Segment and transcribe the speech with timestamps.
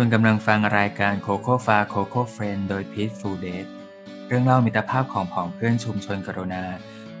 [0.00, 3.66] คุณกำลังฟังรายการโคโค่ฟาโคโค่เฟรนโดยพีทฟูเดส
[4.26, 6.64] เรื่องเล่ามิตรภาพของผองเพื่อนชุมชนกรุณา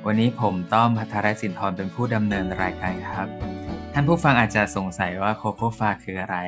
[0.06, 3.55] วันนี้ผมต้อมพัทรสินทร์เป็นผู้ดำเนินรายการครับ
[3.98, 6.38] ท่านผู้ฟังอาจจะสงสัยว่าโคโค่ฟาคืออะไร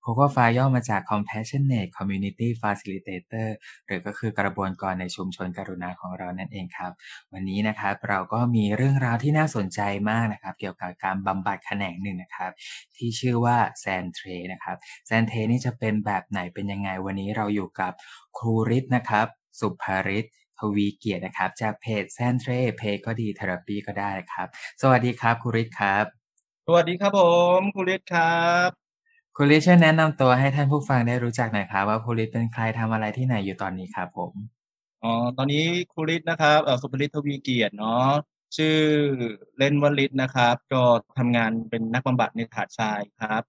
[0.00, 3.48] โคโค่ฟาย่อมาจาก Compassionate Community Facilitator
[3.86, 6.92] หรือก็คือกระบวนการในชุมชนกรุณาของเรานั่นเองครับ
[7.32, 9.80] วันนี้นะครับเราก็มีเรื่องราวที่น่าสนใจ
[10.10, 12.52] มากนะครับ เกี่ยวกับการบำบัดแขนงหนึ่งนะครับ
[12.96, 17.92] ที่ชื่อว่า sand tray นะครับ sand tray นี่จะเป็นแบบไหนเป็นยังไงวันนี้เราอยู่กับ
[18.38, 19.26] ครูฤทธิ์นะครับ
[19.60, 20.18] สุภฤทธิ์
[20.58, 24.48] ทวีเกียรตินะครับ จากเพจ sand tray เพจก็ดี therapy ก็ได้ครับ
[24.82, 26.23] สวัสดีครับครูฤทธิ์ครับ
[26.66, 27.20] สวัสดีครับผ
[27.58, 28.70] มครูฤทธิ์ครับ
[29.36, 34.32] ครูฤทธิ์ช่วยแนะนำตัวให้ท่านผู้ฟังได้รู้จักหน่อยครับว่าครูฤทธิ์เป็นใครทำอะไรที่ไหนอยู่ตอนนี้ครับผม
[35.02, 38.08] อ๋อตอนนี้ครูฤทธิ์นะครับเอ่อสุภฤทธิ์ทวีเกียรติเนาะ
[38.56, 38.76] ชื่อ
[39.58, 40.82] เล่นว่าฤทธิ์นะครับ ก็
[41.18, 43.42] ทำงานเป็นนักบำบัดในถาดทรายครับ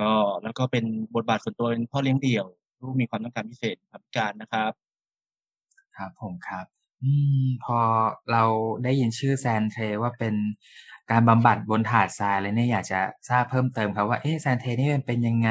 [0.00, 0.10] ก็
[0.42, 2.46] แล้วก็เป็นบทบาทส่วนตัวเป็นพ่อเลี้ยงเดี่ยว
[2.80, 4.72] ลูกมีความต้องการพิเศษครับพิการนะครับ
[5.96, 6.66] ครับผมครับ
[7.02, 7.12] อื
[7.44, 7.78] มพอ
[8.32, 8.44] เรา
[8.84, 10.34] ได้ยินชื่อแซนเทรว่าเป็น
[11.10, 15.50] การบำบัดบนถาดทรายเลยเนี่ยอยากจะทราบเพิ่มเติมครับว่าเอ๊ะแซนเทนี่มันเป็นยังไง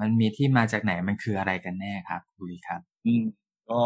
[0.00, 3.24] มันมีที่มาจากไหนมันคืออะไรกันแน่ครับคุยครับ อืม
[3.70, 3.80] ก็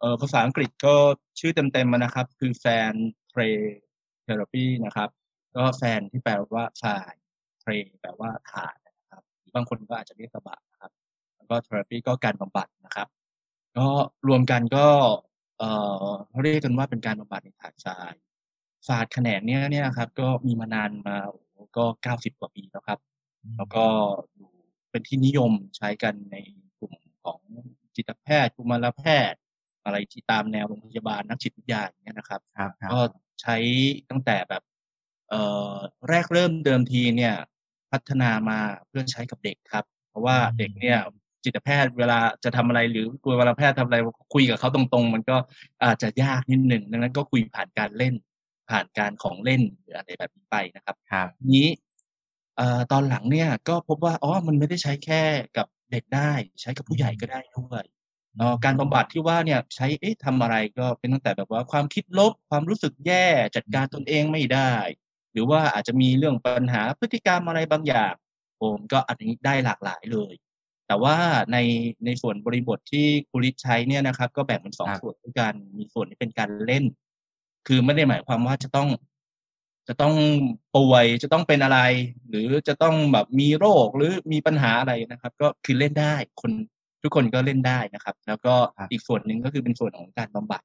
[0.00, 0.94] เออภาษาอังกฤษก็
[1.38, 2.92] ชื่อเต็มๆมานะครับ คือ sand
[3.30, 3.40] tray
[4.22, 5.08] therapy นะครับ
[5.56, 7.12] ก็ sand ที่แปลว่าทราย
[7.60, 7.70] tray
[8.00, 9.22] แปลว่าถาดนะครับ
[9.54, 10.92] บางคนก็อาจจะเรียกกระบะนะครับ
[11.36, 13.08] แล้วก็ therapy ก็การบำบัดนะครับ
[13.78, 13.88] ก็
[14.28, 14.86] รวมกันก็
[15.58, 15.70] เอ่
[16.04, 16.08] อ
[16.42, 18.14] เรียกกันว่าเป็นการบำบัดในถาดทราย
[18.88, 22.98] ศาสตร์แขนงเนี้ยเนี่ยครับ ก็มีมานานมาโอ้โหก็เก้าสิบกว่าปีแล้วครับ
[23.56, 23.84] แล้วก็
[24.34, 24.50] อยู่
[24.90, 26.36] เป็นที่นิยมใช้กันใน
[26.78, 26.92] กลุ่ม
[27.24, 27.40] ของ
[27.96, 29.40] จิตแพทย์กุมารแพทย์
[29.84, 33.00] อะไรที่ตามแนวโรงพยาบาลนักจิตวิทยาอย่างเงี้ยนะครับครับครับก็
[33.42, 33.56] ใช้
[34.10, 34.62] ตั้งแต่แบบ
[35.30, 35.72] เอ่อ
[36.08, 37.34] แรกเริ่มเดิมทีเนี่ย
[37.90, 40.98] พัฒนามาเพื่อใช้กับเด็กครับ เพราะว่าเด็กเนี่ย
[41.44, 43.98] จิตแพทย์เวลาจะทำอะไรหรือกุมารแพทย์ทำอะไร
[44.34, 45.36] คุยกับเขาตรงๆ มันก็
[45.84, 48.14] อาจจะยากนิดหนึ่งดังนั้นก็คุยผ่านการเล่น
[48.70, 51.68] ผ่านการของเล่นหรืออะไรแบบนี้ไปนะครับครับนี้
[52.56, 55.22] เอ่อตอนหลังเนี่ยก็พบว่าอ๋อมันไม่ได้ใช้แค่
[55.56, 57.84] กับเด็กได้ ใช้กับผู้ใหญ่ก็ได้ด้วย
[58.36, 63.26] เอ่อการบำบัดที่ว่าเนี่ยใช้เอ๊ะทำอะไรก็เป็นตั้งแต่แบบว่าความคิดลบความรู้สึกแย่
[63.56, 64.72] จัดการตนเองไม่ได้
[65.32, 68.14] หรือว่าอาจจะมีเรื่องปัญหาพฤติกรรมอะไรบางอย่าง
[68.60, 70.34] ผมก็อันนี้ได้หลากหลายเลย
[70.86, 71.16] แต่ว่า
[71.52, 71.58] ใน
[72.04, 76.84] ในส่วนบริบทที่ครูริชใช้เนี่ยนะครับ ก็แบ่งเป็นสองครับส่วนด้วยกันมีส่วนที่เป็นการเล่น
[77.66, 78.88] คือไม่ได้หมายความว่าจะต้อง
[79.88, 80.14] จะต้อง
[80.76, 81.80] ป่วยจะต้องเป็นอะไร
[82.28, 86.52] หรือจะต้องแบบมีโรคหรือมีปัญหาอะไรนะครับ ก็คือเล่นได้คน
[87.02, 90.62] ทุกคนก็เล่นได้นะครับ แล้วก็ครับอีกส่วนหนึ่งก็คือเป็นส่วนของการบำบัด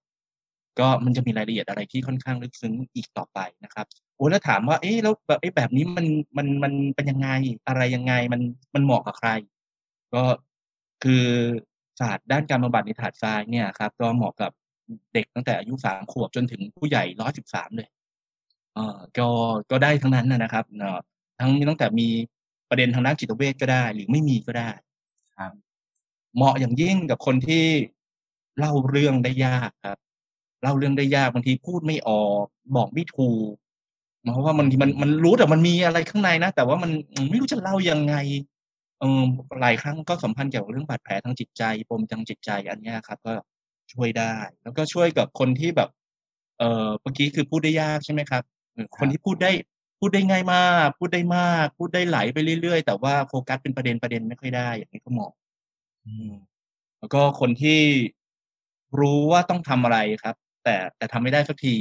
[0.79, 3.85] ก็มันจะมีรายละเอียดอะไรที่ค่อนข้างลึกซึ้งอีกต่อไปนะครับ
[4.15, 6.05] โอ้แล้วถามว่า เอ๊ะแล้วแบบเอ๊ะแบบนี้มัน
[6.37, 7.29] มันมันเป็นยังไง
[7.67, 8.41] อะไรยังไงมัน
[8.75, 9.29] มันเหมาะกับใคร
[10.13, 10.23] ก็
[11.03, 11.25] คือ
[11.99, 14.51] ศาสตร์ด้านการบำบัดในถาดทรายเนี่ยครับ ก็เหมาะกับ
[15.13, 17.87] เด็กตั้งแต่อายุสามขวบจนถึงผู้ใหญ่ร้อยสิบสามเลย
[18.73, 19.27] เอ่อก็
[19.71, 20.99] ก็ได้ทั้งนั้นนะนะครับเนาะ
[21.39, 22.07] ทั้งมีตั้งแต่มี
[22.69, 24.69] ประเด็นทางด้านจิตเวชก็ได้ หรือไม่มีก็ได้
[25.37, 25.53] ครับ
[26.35, 27.65] เหมาะอย่างยิ่งกับคนที่
[28.57, 29.97] เล่าเรื่องได้ยากครับ
[30.63, 32.45] เล่าเรื่องได้ยากบางทีพูดไม่ออก
[32.75, 33.53] บอกไม่ถูก
[34.33, 36.91] เพราะว่ามันมันมันรู้แต่มันมีอะไรข้างในนะแต่ว่ามัน
[37.29, 38.15] ไม่รู้จะเล่ายังไง
[38.99, 39.23] เออ
[39.61, 43.33] หลายครั้งก็สัมพันธ์เกี่ยวกับเรื่องบาดแผลทางจิตใจปมทางจิตใจอันเนี้ยครับ ก็
[43.93, 45.89] ช่วยได้ แล้วก็ช่วยกับคนที่แบบ
[46.59, 49.51] เอ่อเมื่อกี้คือพูดได้ยากใช่ไหมครับเออคนที่พูดได้
[49.99, 55.31] พูดได้ง่ายมาก พูดได้มาก พูดได้ไหลไปเรื่อยๆ แต่ว่าโฟกัสเป็นประเด็นประเด็นไม่ค่อยได้ อย่างนี้ก็เหมาะ
[56.05, 56.31] อืม
[56.99, 57.79] แล้วก็คนที่
[58.99, 61.75] รู้ว่าต้องทำอะไรครับ แต่แต่ทำไม่ได้สักที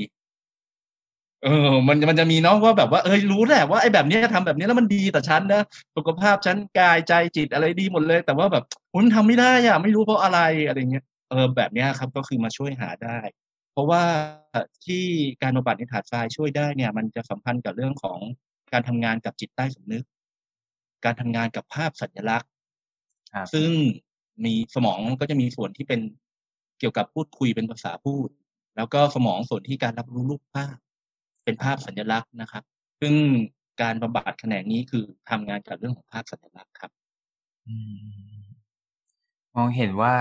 [1.44, 5.62] เออ มันมันจะมีเนาะว่าแบบว่าเอ้ยรู้แหละว่าไอ้แบบเนี้ยทำแบบนี้แล้วมันดีต่อฉันนะ
[5.97, 13.18] สุขภาพฉันกายใจจิตอะไรดีหมดเลย แต่ว่าแบบอุ๊ยมันทำไม่ได้อะไม่รู้เพราะอะไรอะไรเงี้ย เออแบบเนี้ยครับก็คือมาช่วยหาได้
[13.72, 14.02] เพราะว่า
[14.84, 15.04] ที่
[15.42, 18.18] การบำบัดในถาดทรายช่วยได้เนี่ย มันจะสัมพันธ์กับเรื่องของ
[18.72, 20.04] การทำงานกับจิตใต้สำนึก
[21.04, 22.50] การทำงานกับภาพสัญลักษณ์
[23.34, 23.70] ครับซึ่ง
[24.44, 26.00] มีสมองก็จะมีส่วนที่เป็น
[26.78, 28.28] เกี่ยวกับพูดคุยเป็นภาษาพูด
[28.76, 30.76] แล้วก็สมองส่วนที่การรับรู้รูปภาพ
[31.44, 32.62] เป็นภาพสัญลักษณ์นะครับ
[33.00, 33.14] ซึ่ง
[33.82, 36.90] การบำบัดแขนงนี้คือทำงานกับเรื่องของภาพสัญลักษณ์ครับ
[37.66, 37.75] อื
[38.40, 38.43] ม
[39.56, 40.14] มองเห็นว่า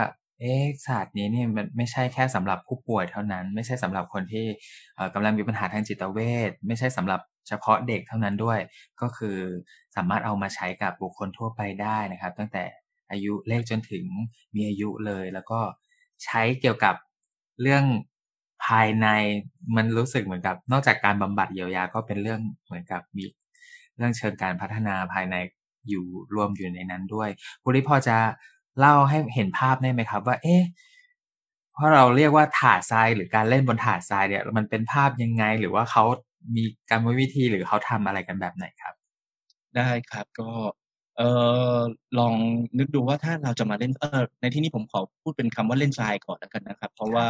[0.44, 4.46] เอ๊ะศาสตร์นี้เนี่ยมันไม่ใช่แค่สำหรับผู้ป่วยเท่านั้น ไม่ใช่สำหรับคนที่
[4.96, 6.20] เอ่อกำลังมีปัญหาทางจิตเว
[6.50, 8.60] ชไม่ใช่สำหรับเฉพาะเด็กเท่านั้นด้วย
[9.02, 9.38] ก็คือ
[9.96, 12.64] สามารถเอามาใช้กับบุคคลทั่วไปได้นะครับ ตั้งแต่
[13.12, 14.06] อายุเลขจนถึง
[14.56, 15.60] มีอายุเลย แล้วก็
[16.24, 16.96] ใช้เกี่ยวกับ
[17.62, 17.84] เรื่อง
[18.66, 19.08] ภายใน
[19.76, 23.26] มันรู้สึกเหมือนกับ นอกจากการบำบัดเยียวยาก็เป็นเรื่องเหมือนกับมี
[23.98, 25.36] เรื่องเชิงการพัฒนาภายใน
[25.90, 26.06] อยู่
[26.36, 27.30] รวมอยู่ในนั้นด้วย
[27.64, 28.18] คุณลิพอจะ
[28.80, 30.62] เล่าให้เห็นภาพได้ไหมครับ ว่า เอ๊ะ
[31.74, 36.04] เพราะเราเรียกว่าถาดทรายหรือการเล่นบนถาดทรายเนี่ย มันเป็นภาพยังไง หรือว่าเขา
[36.56, 38.94] มีกรรมวิธีหรือเขาทำอะไรกันแบบไหนครับ
[39.78, 40.50] ได้ครับก็
[41.18, 41.22] เอ
[41.76, 41.78] อ
[42.20, 42.34] ลอง
[42.80, 47.26] นึกดูว่าถ้าเราจะมาเล่นเออในที่นี้ผมขอพูดเป็นคำว่าเล่นทรายก่อนแล้วกันนะครับ เพราะว่า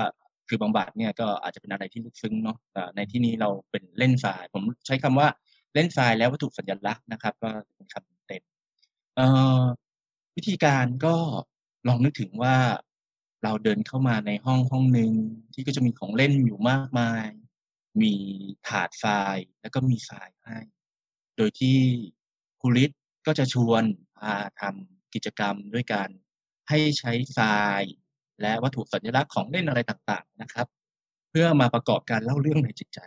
[0.48, 5.28] คือบำบัดเนี่ยก็อาจจะเป็นอะไรที่ลึกซึ้งเนาะแต่ในที่นี้เราเป็นเล่นทราย ผมใช้คำว่า
[5.74, 8.44] เล่นทรายแล้ววัตถุสัญลักษณ์นะครับ ก็เป็นคำเต็ม
[9.18, 9.22] เอ
[9.62, 9.64] อ
[10.36, 11.16] วิธีการก็
[11.88, 12.58] ลองนึกถึงว่า
[13.44, 15.12] เราเดินเข้ามาในห้องห้องหนึ่ง
[15.54, 17.28] ที่ก็จะมีของเล่นอยู่มากมาย
[18.02, 18.14] มี
[18.68, 20.58] ถาดทรายแล้วก็มีทรายให้
[21.38, 21.78] โดยที่
[22.62, 23.84] ครูฤทธิ์ก็จะชวน
[24.18, 26.10] พาทำกิจกรรมด้วยการ
[26.70, 27.84] ให้ใช้ทราย
[28.42, 30.68] และวัตถุสัญลักษณ์ของเล่นอะไรต่างๆนะครับ
[31.30, 33.00] เพื่อมาประกอบการเล่าเรื่องในจิตใจ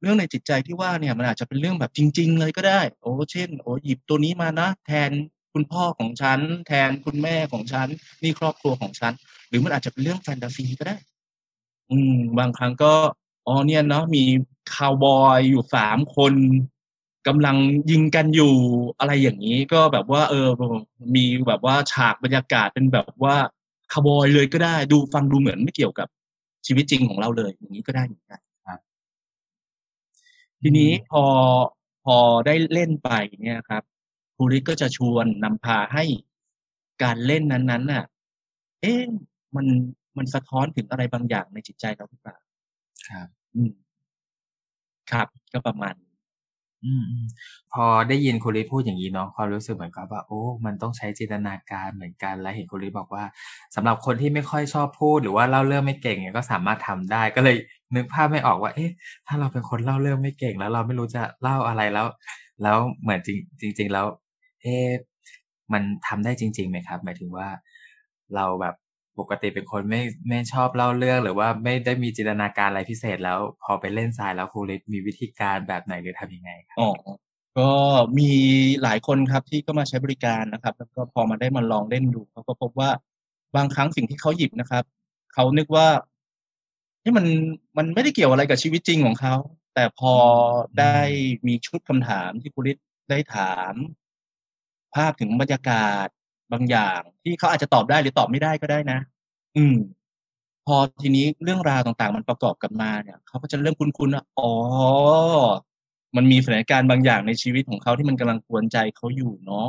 [0.00, 5.10] เรื่องในจิตใจที่ว่าเนี่ยมันอาจจะเป็นเรื่องแบบจริง ๆ เลยก็ได้ โอ้เช่น โอ้หยิบตัวนี้มานะ แทน
[5.58, 7.88] คุณพ่อของฉัน แทนคุณแม่ของฉัน
[8.22, 9.12] นี่ครอบครัวของฉัน
[9.48, 10.96] หรือมันอาจจะเป็นเรื่องแฟนตาซีก็ได้
[11.90, 12.92] อืม บางครั้งก็
[13.46, 14.24] อ๋อเนี่ยเนาะมี
[14.74, 16.34] คาวบอยอยู่สามคน
[17.26, 17.56] กำลัง
[17.90, 18.54] ยิงกันอยู่
[18.98, 20.48] อะไรอย่างนี้ก็แบบว่า เออ
[21.14, 23.36] มีแบบว่าฉากบรรยากาศเป็นแบบว่า
[23.92, 26.08] คาวบอยเลยก็ได้ ดูฟังดูเหมือนไม่เกี่ยวกับ
[26.66, 28.80] ชีวิตจริงของเราเลย อย่างนี้ก็ได้เหมือนกันครับ
[30.62, 31.24] ทีนี้พอ
[32.04, 32.16] พอ
[32.46, 33.10] ได้เล่นไป
[33.44, 33.84] เนี่ยครับ
[34.36, 36.04] ครูริก็จะชวนนำพาให้
[37.02, 38.04] การเล่นนั้นๆน่ะ
[38.82, 39.02] เอ๊ะ
[39.56, 39.66] มัน
[40.16, 42.36] มันสะท้อนถึงอะไรบางอย่างในจิตใจเราหรือเปล่า
[43.08, 43.72] ครับ อืม
[45.12, 46.12] ครับ ก็ประมาณนี้
[46.84, 47.26] อืมอืม
[47.74, 53.24] พอได้ยินคุณลิพูดอย่างนี้เนาะความรู้สึกเหมือนกับว่า โอ้ มันต้องใช้จินตนาการเหมือนกัน และเห็นคุณลิบอกว่า
[53.74, 57.56] สำหรับคนที่ไม่ค่อยชอบพูด หรือว่าเล่าเรื่องไม่เก่งเนี่ยก็สามารถทำได้ ก็เลย
[57.96, 58.90] นึกภาพไม่ออกว่า เอ๊ะ
[59.26, 62.06] ถ้าเราเป็นคนเล่าเรื่องไม่เก่ง แล้วเราไม่รู้จะเล่าอะไรแล้ว
[62.62, 63.28] แล้วเหมือนจ
[63.62, 64.06] ริงจริง ๆ แล้ว
[64.66, 64.90] เอ๊ะ
[65.72, 67.48] มันทำได้จริงๆไหมครับ หมายถึงว่า
[68.34, 68.74] เราแบบ
[69.18, 76.90] ปกติเป็นคนไม่ไม่ชอบเล่าเรื่องหรือว่าไม่ได้มีจินตนาการอะไรพิเศษแล้ว พอไปเล่นทรายแล้วครูลิมีวิธีการแบบไหนหรือทำยังไงครับอ๋อ
[77.58, 77.70] ก็
[78.18, 78.30] มี
[78.82, 82.90] หลายคนครับที่ก็มาใช้บริการนะครับ แล้วก็พอมาได้มาลองเล่นดูเขาก็พบว่า
[83.56, 84.84] บางครั้งสิ่งที่เขาหยิบนะครับ
[85.34, 85.86] เขานึกว่า
[87.04, 87.26] นี่มัน
[87.76, 89.34] มันไม่ได้เกี่ยวอะไรกับชีวิตจริงของเขา
[89.74, 90.14] แต่พอ
[90.80, 90.98] ได้
[91.46, 93.72] มีชุดคำถามที่คุณฤทธิ์ได้ถาม
[94.96, 96.06] ภาพถึงบรรยากาศ
[96.52, 98.98] บางอย่าง ที่เขาอาจจะตอบได้หรือตอบไม่ได้ก็ได้นะ
[99.56, 99.76] อืม
[100.66, 104.52] พอทีนี้เรื่องราวต่างๆ มันประกอบกันมาเนี่ยเขาก็จะเริ่มคุ้นๆว่าอ๋อ
[106.16, 109.66] มันมีสถานการณ์บางอย่างในชีวิตของเขาที่มันกำลังกวนใจเขาอยู่เนาะ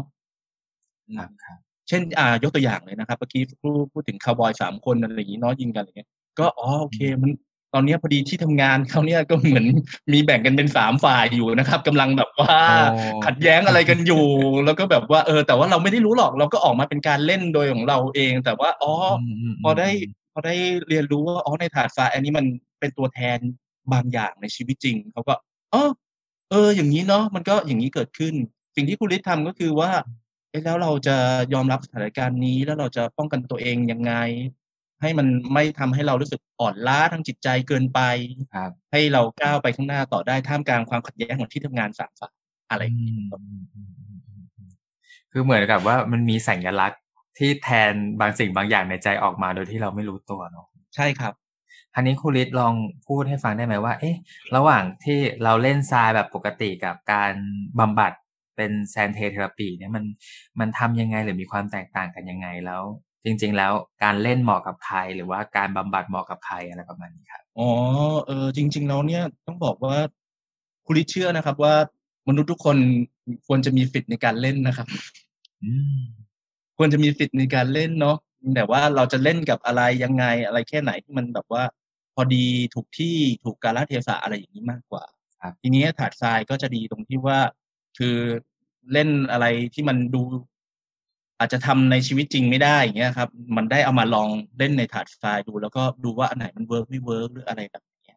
[1.09, 1.57] อืครัมบครับ
[1.88, 6.09] เช่น อ่ายกตัวอย่างเลยนะครับเมื่อกี้พูดพูดถึงคาวบอยสามคนอะไรอย่างนี้เนาะยิงกันอะไรเงี้ย
[6.39, 7.31] ก็อ๋อโอเค มัน
[7.74, 9.66] ตอนเนี้ยพอดีที่ทำงานเขาเนี่ยก็เหมือน
[10.14, 12.58] มีแบ่งกันเป็นสามฝ่ายอยู่นะครับกำลังแบบว่า
[12.92, 14.25] โอ้ขัดแย้งอะไรกันอยู่
[14.66, 19.22] แล้วก็แบบว่าเออแต่ว่าเราไม่ได้รู้หรอกเราก็ออกมาเป็นการเล่นโดยของเราเอง แต่ว่าอ๋อม
[19.64, 19.90] พอได้
[20.34, 20.56] พอได้
[20.88, 22.46] เรียนรู้ว่าอ๋อในถาดทรายอันนี้มัน
[22.80, 23.40] เป็นตัวแทน
[23.94, 25.34] บางอย่างในชีวิตจริงเขาก็
[25.74, 25.84] อ๋อ
[26.52, 28.34] เออ อย่างนี้เนาะมันก็อย่างนี้เกิดขึ้น
[28.75, 29.92] สิ่งที่คุณฤทธิ์ทำก็คือว่า
[30.50, 31.16] เอ๊ะแล้วเราจะ
[31.54, 34.14] ยอมรับสถานการณ์นี้แล้วเราจะป้องกันตัวเองยังไง
[35.01, 37.99] ให้มันไม่ทำให้เรารู้สึกอ่อนล้าทางจิตใจเกินไป
[38.55, 42.33] ครับให้เราก้าวไปข้างหน้าต่อได้ท่ามกลางความขัดแย้งของที่ทำงานสามฝ่าย
[42.69, 44.71] อะไรอย่างนี้อืมอืมอืมอืมอืมอืม
[45.31, 47.01] คือเหมือนกับว่ามันมีสัญลักษณ์
[47.37, 51.33] ที่แทนบางสิ่งบางอย่างในใจออกมาโดยที่เราไม่รู้ตัวเนาะใช่ครับ
[51.94, 52.73] ทีนี้ครูฤทธิ์ลอง
[53.07, 54.16] พูดให้ฟังได้ไหมว่า เอ๊ะ
[54.56, 57.33] ระหว่างที่เราเล่นทรายแบบปกติกับการ
[57.80, 58.11] บำบัด
[58.56, 60.04] เป็นแซนเทเทอราปีเนี่ยมัน
[60.59, 62.83] มันทำยังไงหรือมีความแตกต่างกันยังไงแล้ว
[63.28, 67.69] จริง ๆ แล้วการเล่นเหมาะกับใคร หรือว่าการบำบัดเหมาะกับใครอะไรประมาณนี้ครับอ๋อ
[68.28, 69.98] เออจริง ๆ แล้วเนี่ยต้องบอกว่า
[70.86, 71.76] คุณฤทธิ์เชื่อนะครับ ว่า
[72.28, 72.78] มนุษย์ทุกคน
[73.48, 74.88] ควรจะมีสิทธิ์ในการเล่นนะครับ
[75.64, 76.00] อืม
[76.78, 78.18] ควรจะมีสิทธิ์ในการเล่นเนาะ
[78.56, 81.64] แต่ว่าเราจะเล่นกับอะไรยังไงอะไรแค่ไหนที่มันแบบว่า
[82.16, 85.04] พอดีถูกที่ถูกกาลเทศะอะไรอย่างนี้มากกว่า
[85.44, 87.40] ครับทีนี้ถาดทรายก็จะดีตรงที่ว่า
[87.98, 88.16] คือ
[88.94, 90.22] เล่นอะไรที่มันดู
[91.39, 98.15] อาจจะทำในชีวิตจริงไม่ได้อย่างเงี้ยครับ มันได้เอามาลองเล่นในถาดทรายดู แล้วก็ดูว่าอันไหนมัน work ไม่ work หรืออะไรแบบนี้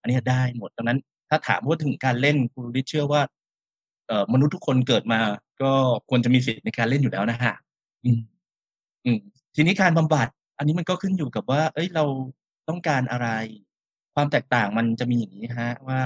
[0.00, 0.98] อันนี้ได้หมดดังนั้น
[1.28, 3.22] ถ้าถามว่าถึงการเล่นครูฤทธิ์เชื่อว่า
[4.06, 5.20] เอ่อมนุษย์ทุกคนเกิดมา
[5.62, 5.72] ก็
[6.08, 7.54] ควรจะมีสิทธิ์ในการเล่นอยู่แล้วนะฮะ
[8.04, 8.20] อืม
[9.04, 9.18] อืม
[9.54, 12.04] ทีนี้การบำบัด อันนี้มันก็ขึ้นอยู่กับว่า เอ้ยเรา
[12.68, 13.28] ต้องการอะไร
[14.14, 16.00] ความแตกต่างมันจะมีอย่างนี้ฮะ ว่า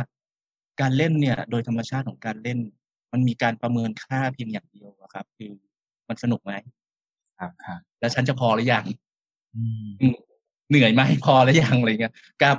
[0.81, 2.59] การเล่นเนี่ย โดยธรรมชาติของการเล่น
[3.13, 5.53] มันมีการประเมินค่าเพียงอย่างเดียวครับ คือ
[6.09, 6.53] มันสนุกไหม
[7.39, 8.85] ครับครับแล้วฉันจะพอหรือยัง
[9.57, 10.17] อืมอืม
[10.71, 12.57] เหนื่อยไหมพอหรือยังอะไรเงี้ยกับ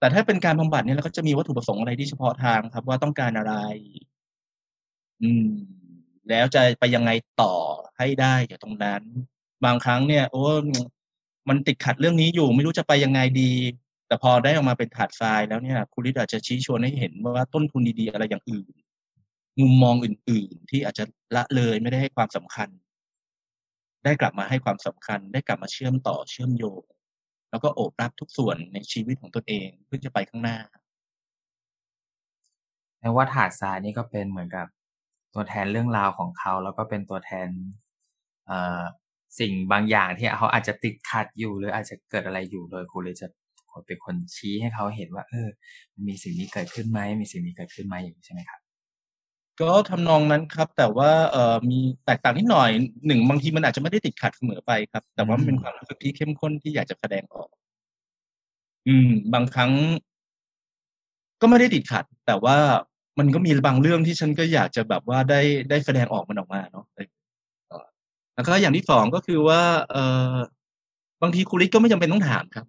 [0.00, 3.54] แต่ถ้าเป็นการบำบัดเนี่ยเราก็จะมีวัตถุประสงค์อะไรที่เฉพาะทางครับ ว่าต้องการอะไร
[5.22, 5.48] อืม
[6.28, 7.10] แล้วจะไปยังไง
[7.42, 7.54] ต่อ
[7.98, 9.02] ให้ได้จากตรงนั้น
[9.64, 10.44] บางครั้งเนี่ย โอ้
[11.48, 13.52] มันติดขัดเรื่องนี้อยู่ ไม่รู้จะไปยังไงดี
[14.06, 18.66] แต่พอได้ออกมาเป็นถาดทรายแล้วเนี่ยครูฤทธิ์อาจจะชี้ชวนให้เห็นว่าต้นทุนดีๆอะไรอย่างอื่น
[19.60, 21.04] มุมมองอื่น ๆ ที่อาจจะ
[21.36, 22.68] ละเลยไม่ได้ให้ความสำคัญ
[24.04, 26.82] ได้กลับมาให้ความสำคัญ ได้กลับมาเชื่อมต่อเชื่อมโยง
[27.50, 30.58] แล้วก็โอบรับทุกส่วนในชีวิตของตนเองเพื่อจะไปข้างหน้า
[33.00, 34.66] แม้ว่าถาดทรายนี่ก็เป็นเหมือนกับ
[35.34, 37.48] ตัวแทนเรื่องราวของเขา แล้วก็เป็นตัวแทน
[38.46, 38.52] เอ
[39.38, 43.26] สิ่งบางอย่างที่เขาอาจจะติดขัดอยู่หรืออาจจะเกิดอะไรอยู่โดยครูเลยจะ
[43.86, 45.48] เป็นคนชี้ให้เขาเห็นว่า เออ
[46.06, 48.60] มีสิ่งนี้เกิดขึ้นไหมมีสิ่งนี้เกิดขึ้นไหมอย่างนี้ใช่ไหมครับ
[49.62, 52.70] ก็ทำนองนั้นครับ แต่ว่าเอ่อมีแตกต่างนิดหน่อย
[53.06, 57.48] หนึ่งบางทีมันอาจจะไม่ได้ติดขัดเสมอไปครับ แต่ว่ามันเป็นความรู้สึกที่เข้มข้นที่อยากจะแสดงออก
[58.86, 59.72] อืม บางครั้ง
[61.40, 62.58] ก็ไม่ได้ติดขัด แต่ว่า
[63.18, 65.40] มันก็มีบางเรื่องที่ฉันก็อยากจะแบบว่าได้
[65.70, 66.84] ได้แสดงออกมันออกมาเนาะ
[68.34, 70.34] แล้วก็อย่างที่สองก็คือว่า เอ่อ
[71.22, 72.66] บางทีครูริกก็ไม่จำเป็นต้องถามครับ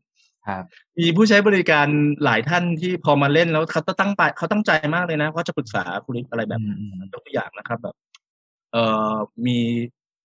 [0.99, 1.87] มีผู้ใช้บริการ
[2.23, 7.95] หลายท่านที่พอมาเล่นแล้วเขาตั้งไปเขาตั้งใจมากเลยนะว่าจะปรึกษาครูริกอะไรแบบอืมอืมยกตัวอย่างนะครับแบบ
[8.71, 8.83] เอ่
[9.13, 9.57] อมี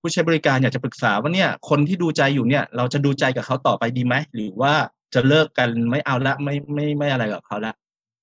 [0.00, 4.74] ผู้ใช้บริการอยากจะปรึกษาว่าเนี่ย คนที่ดูใจอยู่เนี่ย เราจะดูใจกับเขาต่อไปดีไหมหรือว่า
[5.14, 7.72] จะเลิกกันไม่เอาละไม่ไม่ไม่อะไรกับเขาละ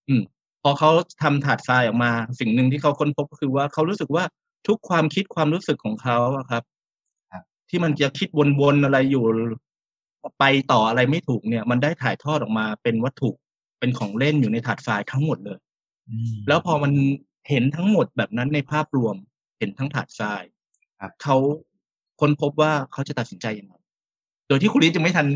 [0.10, 0.22] อืม
[0.64, 0.90] พอเขา
[1.24, 4.24] ทำถาดทรายออกมา สิ่งหนึ่งที่เขาค้นพบก็คือว่าเขารู้สึกว่า
[4.68, 6.64] ทุกความคิดความรู้สึกของเขาอะครับ
[7.32, 8.28] ครับที่มันจะคิด
[8.62, 9.26] วนๆอะไรอยู่
[10.40, 13.32] ไปต่ออะไรไม่ถูกเนี่ย มันได้ถ่ายทอดออกมาเป็นวัตถุ
[13.80, 15.60] เป็นของเล่นอยู่ในถาดทรายทั้งหมดเลย
[16.10, 16.92] อืมแล้วพอมัน
[17.50, 19.16] เห็นทั้งหมดแบบนั้นในภาพรวม
[19.60, 20.44] เห็นทั้งถาดทราย
[21.02, 21.38] ครับเขา
[22.20, 23.74] ค้นพบว่าเขาจะตัดสินใจยังไง
[24.48, 25.28] โดยที่คุณลิศยังไม่ทัน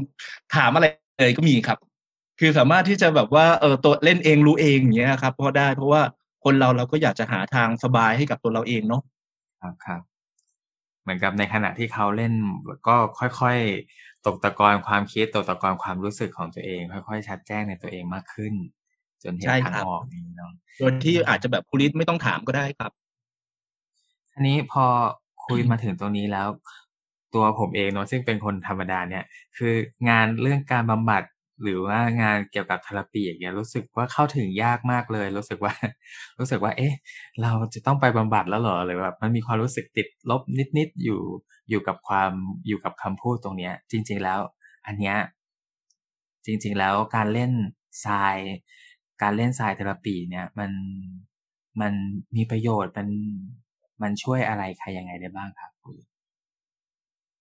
[0.55, 0.85] ถามอะไร
[1.19, 1.77] เลยก็มีครับ
[2.39, 6.01] คือสามารถที่จะแบบว่าเออตัวเล่นเองรู้เองอย่างเงี้ยครับเพราะได้เพราะว่า
[6.43, 9.01] คนเราเราก็อยากจะหาทางสบายให้กับตัวเราเองเนาะ
[9.61, 10.01] ครับครับ
[11.03, 12.33] เหมือนกับในขณะที่เขาเล่น
[12.87, 18.53] ก็ค่อยๆ ตกตะกอนความคิดตกตะกอนความรู้สึกของตัวเอง ค่อยๆชัดแจ้งในตัวเองมากขึ้น
[19.23, 22.91] จนเห็นใช่ทางครับออกนี้เนาะโดยที่อาจจะแบบคุณลิศไม่ต้องถามก็ได้ครับ
[24.31, 24.85] ทีนี้พอ
[25.45, 26.47] คุยมาถึงตรงนี้แล้ว
[27.33, 29.23] ตัวผมเองเนาะซึ่งเป็นคนธรรมดาเนี่ย
[29.57, 29.73] คือ
[30.09, 31.23] งานเรื่องการบำบัด
[31.63, 35.73] หรือว่างานเกี่ยวกับเทราปีอย่างเงี้ยรู้สึกว่าเข้าถึงยากมากเลย รู้สึกว่า
[36.39, 36.93] รู้สึกว่า เอ๊ะ
[37.41, 40.41] เราจะต้องไปบำบัดแล้วเหรอหรือแบบมันมีความรู้สึกติดลบ
[40.77, 41.21] นิดๆอยู่
[41.69, 42.31] อยู่กับความ
[42.67, 44.39] อยู่กับคำพูดตรงเนี้ย จริง ๆแล้ว
[44.87, 45.17] อันเนี้ย
[46.45, 47.51] จริง ๆ แล้วการเล่น
[48.05, 48.37] ทราย
[49.21, 50.71] การเล่นทรายเทราปีเนี่ย มัน
[51.81, 51.93] มัน
[52.35, 53.09] มีประโยชน์มัน
[54.01, 55.95] มันช่วยอะไรใครยังไงได้บ้างครับคุณ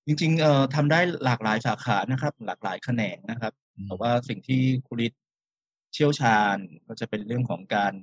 [0.07, 3.53] จริงๆเอ่อทำได้หลากหลายสาขานะครับ หลากหลายแขนงนะครับ
[3.87, 5.13] แต่ว่าสิ่งที่ครูริศ
[5.93, 6.57] เชี่ยวชาญ
[6.87, 7.95] ก็จะเป็นเรื่องของการ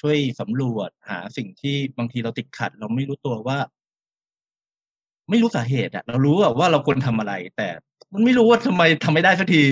[0.00, 3.58] ช่วยสำรวจหาสิ่งที่บางทีเราติดขัด เราไม่รู้ตัวว่า
[5.30, 7.68] ไม่รู้สาเหตุอะเรารู้อะว่าเราควรทำอะไร แต่
[8.12, 9.62] มันไม่รู้ว่าทำไมทำไม่ได้สักที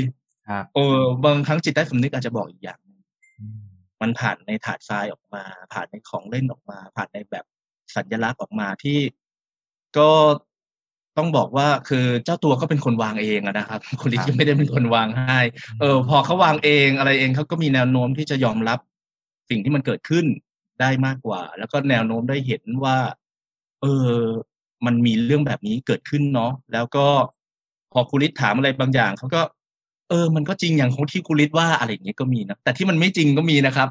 [0.49, 3.01] ครับเออบางครั้งจิตใต้สำนึกอาจจะบอกอีกอย่างหนึ่ง
[3.41, 3.61] อืม
[4.01, 7.45] มันผ่านในถาดทรายออกมา ผ่านในของเล่นออกมา ผ่านในแบบ
[7.97, 8.99] สัญลักษณ์ออกมาที่
[9.99, 10.11] ก็
[11.19, 15.41] ต้องบอกว่าคือเจ้าตัวก็เป็นคนวางเองอะนะครับคุณลิศครับยังไม่ได้เป็นคนวางให้
[15.81, 18.79] เออพอเขาวางเองอะไรเองเขาก็มีแนวโน้มที่จะยอมรับ
[19.51, 20.25] สิ่งที่มันเกิดขึ้น
[20.81, 22.97] ได้มากกว่า แล้วก็แนวโน้มได้เห็นว่า
[23.83, 24.15] เออ
[24.87, 27.07] มันมีเรื่องแบบนี้เกิดขึ้นเนาะแล้วก็
[27.93, 29.43] พอคุณลิศถามอะไรบางอย่างเขาก็
[30.09, 33.89] เออ มันก็จริงอย่างของที่คุณลิศว่าอะไรอย่างเงี้ยก็มีนะแต่ที่มันไม่จริงก็มีนะครับ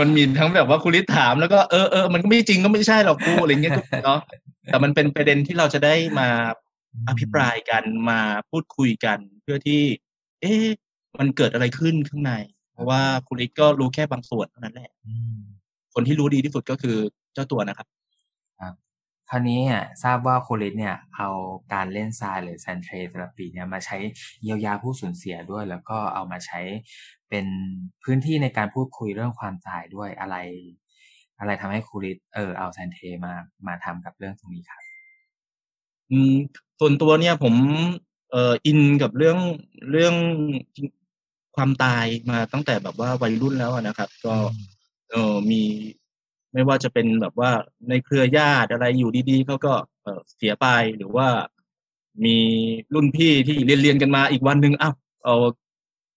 [0.00, 4.20] มันมีทั้งแบบว่าคุณลิศถามแล้วก็เออเออมันก็ไม่จริงก็ไม่ใช่หรอกกูอะไรเงี้ยก็มีเนาะ
[4.66, 6.28] แต่มันเป็นประเด็นที่เราจะได้มา
[7.08, 9.82] อภิปรายกันมาพูดคุยกัน เพื่อที่
[10.40, 10.66] เอ๊ะ
[11.18, 12.32] มันเกิดอะไรขึ้นข้างใน
[12.72, 15.40] เพราะว่าคุณลิศก็รู้แค่บางส่วนเท่านั้นแหละอืม
[15.94, 16.96] คนที่รู้ดีที่สุดก็คือ
[17.34, 17.86] เจ้าตัวนะครับ
[19.30, 21.28] คราวนี้อะทราบว่าโคลิสเนี่ยเอา
[21.72, 23.96] การเล่นทรายหรือ sand tray therapy เนี่ยมาใช้
[24.42, 26.60] เยียวยาผู้สูญเสียด้วย แล้วก็เอามาใช้
[27.28, 27.46] เป็น
[28.04, 30.36] พื้นที่ในการพูดคุยเรื่องความตายด้วยอะไร
[31.38, 33.32] อะไรทำให้ครูฤทธิ์เออเอา sand tray มา
[33.66, 34.82] มาทำกับเรื่องตรงนี้ครับ
[36.10, 36.32] อืม
[36.80, 37.54] ส่วนตัวเนี่ยผม
[38.30, 39.38] เอ่อ in กับเรื่อง
[39.90, 40.14] เรื่อง
[41.56, 44.34] ความตายมาตั้งแต่แบบว่าวัยรุ่นแล้วอะนะครับ ก็
[45.10, 45.62] เออมี
[46.52, 47.50] ไม่ว่าจะเป็นแบบว่า
[47.88, 50.66] ในเครือญาติอะไรอยู่ดีๆเขาก็เออเสียไป
[50.96, 51.28] หรือว่า
[52.24, 52.36] มี
[52.94, 55.36] รุ่นพี่ที่เรียนเรียนๆกันมาอีกวันหนึ่งอ้าวเอา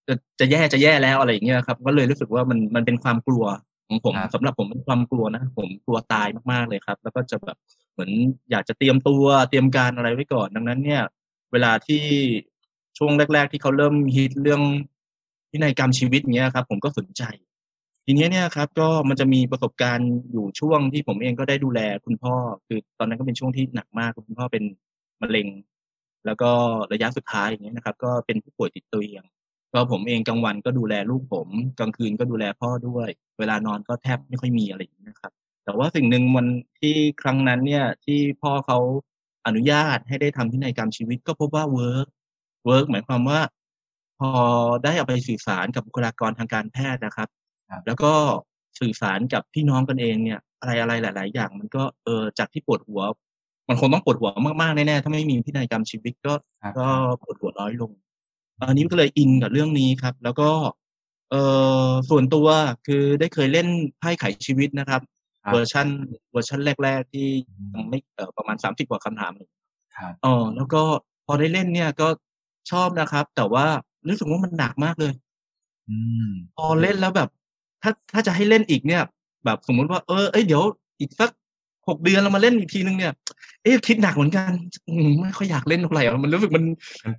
[0.08, 3.44] จะจะแย่จะแย่แล้วอะไรอย่างเงี้ยครับ ก็เลยรู้สึกว่ามันมันเป็นความกลัว
[3.88, 7.56] ของผมครับสำหรับผมเป็นความกลัวนะผมกลัวตายมากๆเลยครับ แล้วก็จะแบบ
[7.92, 8.10] เหมือน
[8.50, 11.02] อยากจะเตรียมตัวเตรียมการอะไรไว้ก่อน ดังนั้น เนี่ย
[11.52, 12.02] เวลาที่
[12.98, 14.62] ช่วงแรก ๆ ที่เขาเริ่มฮิตเรื่อง
[15.50, 17.22] พินัยกรรมชีวิตเนี้ยครับ ผมก็สนใจ
[18.06, 22.34] ทีนี้เนี่ยครับก็มันจะมีประสบการณ์อยู่ช่วงที่ผมเองก็ได้ดูแลคุณพ่อ
[22.66, 24.64] คือตอนนั้นก็เป็นช่วงที่หนักมากคุณพ่อเป็น
[25.22, 25.48] มะเร็ง
[26.26, 26.50] แล้วก็
[26.92, 29.24] ระยะสุดท้ายอย่างเงี้ยนะครับ ก็เป็นผู้ป่วยติดเตียง
[29.72, 33.08] ก็ผมเองกลางวันก็ดูแลลูกผมกลางคืนก็ดูแลพ่อด้วย
[33.38, 35.32] เวลานอนก็แทบไม่ค่อยมีอะไรอย่างนี้นะครับ
[35.64, 36.46] แต่ว่าสิ่งหนึ่งมัน
[36.80, 38.78] ที่ครั้งนั้นเนี่ยที่พ่อเขา
[39.46, 42.06] อนุญาตให้ได้ทำพินัยกรรมชีวิตก็พบว่า work
[42.66, 43.40] work หมายความว่า
[44.18, 44.30] พอ
[44.84, 47.28] ได้เอาไปสื่อสารกับบุคลากรทางการแพทย์นะครับ
[47.86, 48.12] แล้วก็
[48.80, 53.00] สื่อสารกับพี่น้องกันเองเนี่ย อะไรอะไรหลาย ๆ อย่าง มันก็เออจากที่ปวดหัว
[53.68, 54.30] มันคงต้องปวดหัว
[54.62, 56.32] มากๆแน่ๆถ้าไม่มีพินัยกรรมชีวิตก็
[56.78, 56.86] ก็
[57.22, 57.90] ปวดหัวน้อยลง
[58.68, 60.50] อันนี้ก็เลย in กับเรื่องนี้ครับ แล้วก็
[61.30, 61.34] เอ
[61.86, 62.46] อส่วนตัว
[62.86, 65.00] คือได้เคยเล่นไพ่ไขชีวิตนะครับ
[65.52, 65.88] เวอร์ชัน
[66.32, 67.26] เวอร์ชันแรก ๆ ที่
[67.74, 69.32] ยังไม่เออประมาณสามสิบกว่าคำถาม
[69.96, 70.82] ครับอ๋อแล้วก็
[71.26, 72.08] พอได้เล่นเนี่ยก็
[72.70, 73.66] ชอบนะครับ แต่ว่า
[74.08, 75.12] รู้สึกว่ามันหนักมากเลย
[75.90, 77.30] อืมพอเล่นแล้วแบบ
[77.84, 79.02] ถ้าถ้าจะให้เล่นอีกเนี่ย
[79.44, 80.62] แบบสมมุติว่าเออเอ้ยเดี๋ยว
[81.00, 81.30] อีกสัก
[81.88, 83.12] หกเดือนเรามาเล่นอีกทีนึงเนี่ย
[83.62, 84.50] เอ๊ะคิดหนักเหมือนกัน
[85.22, 86.64] ไม่ค่อยอยากเล่นเท่าไหร่มันรู้สึกมัน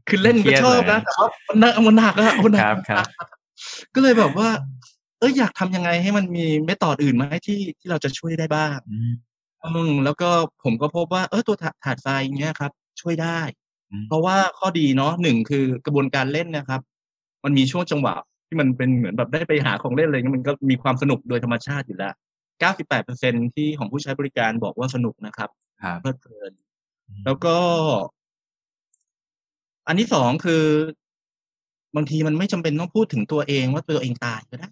[0.07, 2.63] คือเล่นก็ชอบนะแต่ว่ามันหนักมันหนักอะมันหนัก
[3.95, 4.50] ก็เลยแบบว่า
[5.19, 8.77] เอออยากทำยังไงให้มันมีเมธอดอื่นไหมที่ที่เราจะช่วยได้บ้าง
[9.63, 10.29] อืมแล้วก็
[10.63, 13.39] ผมก็พบว่าเออตัวถาดทรายเนี้ยครับ ช่วยได้
[14.07, 16.81] เพราะว่าข้อดีเนาะหนึ่งคือกระบวนการเล่นนะครับ
[17.43, 18.15] มันมีช่วงจังหวะ
[18.47, 22.13] ที่มันเป็นเหมือนแบบได้ไปหาของเล่นอะไรเงี้ยมันก็มีความสนุกโดยธรรมชาติอยู่แล้ว
[22.59, 25.49] 98%ที่ของผู้ใช้บริการบอกว่าสนุกนะครับ
[26.01, 26.51] เพลิดเพลิน
[27.25, 27.55] แล้วก็
[29.87, 30.63] อันที่สองคือ
[31.95, 34.69] บางทีมันไม่จำเป็นต้องพูดถึงตัวเองว่าตัวเองตายก็ได้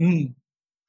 [0.00, 0.20] อืม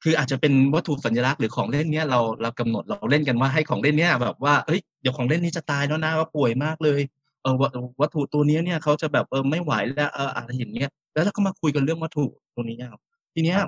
[0.02, 7.54] คืออาจจะเป็นวัตถุสัญลักษณ์หรือของเล่นเนี้ยเราเรากำหนดเราเล่นกันว่าให้ของเล่นเนี้ยแบบว่าเฮ้ยเดี๋ยวของเล่นนี้จะตายแล้วนะว่าป่วยมากเลยเออ
[8.00, 13.00] วัตถุตัวนี้เนี่ยเขาจะแบบเออไม่ไหวแล้วเอออะไรอย่างเงี้ยแล้วเราก็มาคุยกันเรื่องวัตถุตัวนี้ครับ
[13.34, 13.58] ทีเนี้ย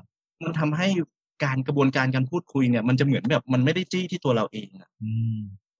[0.43, 0.89] มันทำให้
[1.45, 4.89] การกระบวนการการพูดคุยเนี่ย มันจะเหมือนแบบมันไม่ได้จี้ที่ตัวเราเองอะ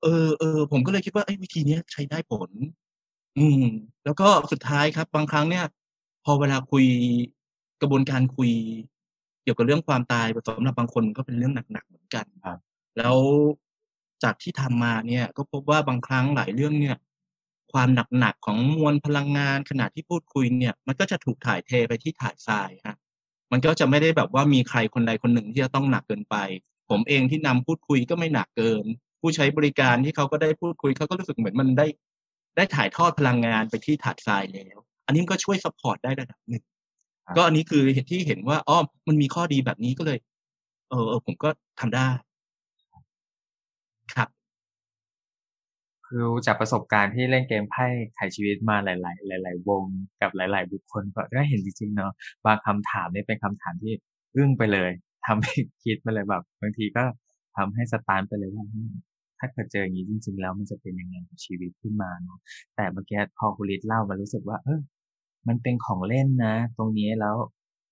[0.03, 2.51] เออเออผมก็เลยคิดว่าไอ้วิธีนี้ใช้ได้ผล
[3.39, 3.65] อืม
[4.05, 5.65] แล้วก็สุดท้ายครับ บางครั้งเนี่ย
[6.25, 6.87] พอเวลาคุย
[7.81, 8.51] กระบวนการคุย
[9.43, 12.59] เกี่ยวกับเรื่องความตายสำหรับบางคนก็เป็นเรื่องหนักๆเหมือนกันครับ
[12.99, 13.17] แล้ว
[14.23, 16.97] จากที่ทำมาเนี่ย ก็พบว่าบางครั้งหลายเรื่องเนี่ย
[17.73, 22.97] ความหนักๆของมวลพลังงานขณะที่พูดคุยเนี่ย มันก็จะถูกถ่ายเทไปที่ถาดทรายฮะ
[23.53, 26.37] มันก็จะไม่ได้แบบว่ามีใครคนใดคนหนึ่งที่จะต้องหนักเกินไป
[26.91, 28.85] ผมเองที่นำพูดคุยก็ไม่หนักเกิน
[29.21, 31.87] ผู้ใช้บริการที่เขาก็ได้พูดคุยเขาก็รู้สึกเหมือนมันได้
[32.57, 36.63] ได้ถ่ายทอดพลังงานไปที่ถาดทรายแล้ว อันนี้ก็ช่วย support ได้ระดับหนึ่ง
[37.37, 40.19] ก็อันนี้คือเหตุที่เห็นว่าอ๋อมันมีข้อดีแบบนี้ก็เลย
[40.91, 41.49] เออเออผมก็
[41.81, 42.09] ทำได้
[44.15, 44.29] ครับ
[46.13, 48.95] คือจากประสบการณ์ที่เล่นเกมไพ่ไขชีวิตมาหลา
[49.39, 49.85] ย ๆ หลาย ๆ วง
[50.21, 52.13] กับหลาย ๆ บุคคลก็ได้เห็นจริงๆเนาะ
[52.47, 53.93] บางคำถามนี่เป็นคำถามที่
[54.37, 54.91] อึ้งไปเลย
[55.27, 57.05] ทำให้คิดไปเลยแบบบางทีก็
[57.57, 58.65] ทำให้ stun ไปเลยว่า
[59.39, 62.39] ถ้าเกิดเจออย่างนี้จริง ๆ แล้วมันจะเป็นยังไงกับชีวิตขึ้นมาเนาะ
[62.77, 64.81] แต่เมื่อกี้พอคุณลิศเล่ามารู้สึกว่า เออ
[65.49, 67.37] มันเป็นของเล่นนะ ตรงนี้แล้ว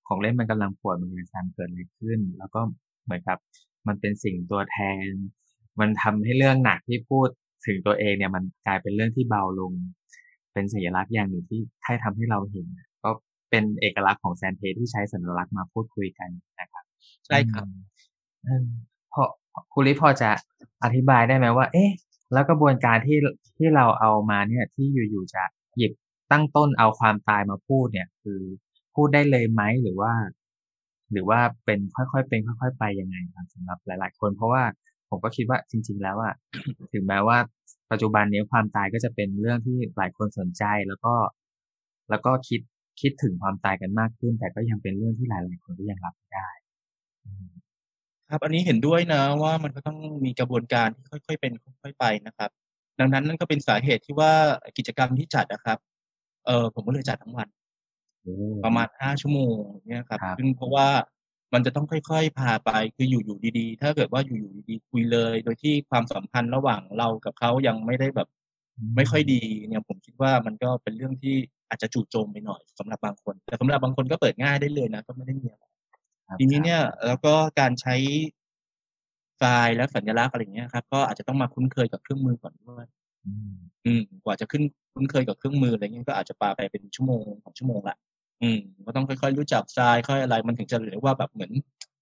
[0.06, 2.60] ของเล่นมันกำลังป่วยมันกำลังเกิดอะไรขึ้น แล้วก็
[3.04, 3.38] เหมือนกับ
[3.86, 4.78] มันเป็นสิ่งตัวแท
[5.08, 5.10] น
[5.80, 7.28] มันทำให้เรื่องหนักที่พูด
[7.66, 9.72] ถึงตัวเองเนี่ยมันกลายเป็นเรื่องที่เบาลง
[10.52, 12.66] เป็นสัญลักษณ์อย่างหนึ่งที่ให้ทำให้เราเห็น
[13.04, 13.10] ก็
[13.50, 16.28] เป็นเอกลักษณ์ของแซนเทที่ใช้สัญลักษณ์มาพูดคุยกัน
[16.60, 16.84] นะครับ
[17.26, 17.66] ใช่ครับ
[19.12, 19.22] พอ
[19.72, 20.30] คุณลิพอจะ
[20.84, 21.90] อธิบายได้ไหมว่า เอ๊ะ
[22.32, 23.18] แล้วกระบวนการที่
[23.58, 25.42] ที่เราเอามาเนี่ยที่อยู่ๆจะ
[25.76, 25.92] หยิบ
[26.32, 28.40] ตั้งต้นเอาความตายมาพูดเนี่ย คือ
[28.94, 30.12] พูดได้เลยไหมหรือว่า
[31.12, 34.62] หรือว่าเป็นค่อยๆเป็นค่อย ๆ ไปยังไงครับสำหรับหลาย ๆ คน เพราะว่า
[35.10, 36.34] ผมก็คิดว่าจริง ๆ แล้วอะ
[36.92, 37.38] ถึงแม้ว่า
[37.90, 41.14] ปัจจุบันนี้ความตายก็จะเป็นเรื่องที่หลายคนสนใจแล้วก็
[42.10, 42.60] แล้วก็คิด
[43.00, 46.48] คิดถึงความตายกันมากขึ้น แต่ก็ยังเป็นเรื่องที่หลายๆคนก็ยังรับไม่ได้
[48.30, 52.50] ครับ อันนี้เห็นด้วยนะว่ามันก็ต้องมีกระบวนการที่ค่อยๆเป็นค่อยๆไปนะครับ
[53.00, 54.32] ดังนั้นนั่นก็เป็นสาเหตุที่ว่า
[54.78, 55.78] กิจกรรมที่จัดนะครับ
[56.46, 57.48] เออผมก็เลยจัดทั้งวัน
[58.64, 59.54] ประมาณห้าชั่วโมง
[59.88, 60.88] เนี่ยครับซึ่งเพราะว่า
[61.54, 68.28] มันจะต้องค่อย ๆ พาไป คืออยู่ๆดีๆ ถ้าเกิดว่าอยู่ๆดีๆคุยเลย โดยที่ความสัมพันธ์ระหว่างเรากับเขายังไม่ได้แบบ
[68.96, 71.34] ไม่ค่อยดี เนี่ยผมคิดว่ามันก็เป็นเรื่องที่
[71.68, 75.64] อาจจะจู่โจมไปหน่อยสำหรับบางคน แต่สำหรับบางคนก็เปิดง่ายได้เลยนะก็ไม่ได้มีอะไร
[76.38, 77.96] ทีนี้เนี่ย แล้วก็การใช้
[79.38, 82.84] ไฟล์และสัญลักษณ์อะไรเงี้ยครับก็อาจจะต้องมาคุ้นเคยกับเครื่องมือก่อนด้วย
[83.86, 84.62] อืม กว่าจะขึ้น
[84.94, 87.96] คุ้นเคยกับเครื่องมืออะไรเงี้ยก็อาจจะปาไปเป็นชั่วโมงสองชั่วโมงละ
[88.42, 91.52] อืมก็ต้องค่อยๆรู้จักทรายค่อยอะไรมันถึงจะเรียกว่าแบบเหมือน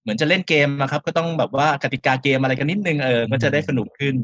[0.01, 4.15] เหมือนจะเล่นเกมนะครับ ก็ต้องแบบว่ากติกาเกมอะไรกันนิดนึงเออก็จะได้สนุกขึ้น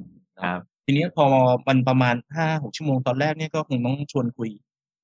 [0.44, 1.26] ครับทีนี้พอ
[1.68, 4.50] มันประมาณห้าหกชั่วโมงตอนแรกเนี่ยก็คงต้องชวนคุย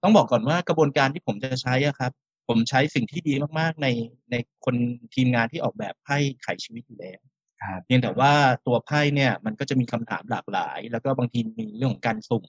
[0.04, 2.12] ต้องบอกก่อนว่ากระบวนการที่ผมจะใช้อะครับ
[2.48, 3.88] ผผมใช้สิ่งที่ดีมากๆใน
[4.32, 4.76] ในคน
[5.13, 7.19] ทีมงานที่ออกแบบไพ่ไขชีวิตอยู่แล้ว
[7.62, 8.34] ครับเพียงแต่ว่า
[8.67, 12.43] ตัวไพ่เนี่ยมันก็จะมีคำถามหลากหลาย แล้วก็บางทีมีเรื่องของการสุ่ม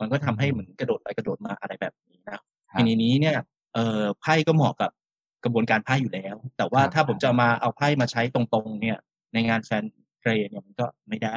[0.00, 2.40] มันก็ทำให้เหมือนกระโดดไปกระโดดมาอะไรแบบนี้นะ
[2.72, 3.36] ครัทีบนี้เนี่ย
[3.76, 4.90] เอ่อไพ่ก็เหมาะกับ
[5.44, 8.98] กระบวนการไพ่อยู่แล้ว แต่ว่าครับถ้าผมจะมาเอาไพ่มาใช้ตรงๆ เนี่ย
[9.32, 9.84] ในงานแฟน
[10.18, 11.34] เทรดเนี่ยมันก็ไม่ได้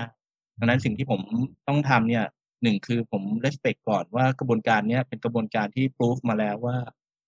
[0.60, 1.22] ดังนั้นสิ่งที่ผม
[1.68, 2.26] ต้องทำเนี่ย
[2.64, 6.78] หนึ่งคือผม respect ก่อนว่ากระบวนการเนี้ยเป็นกระบวนการที่ proof มาแล้วว่า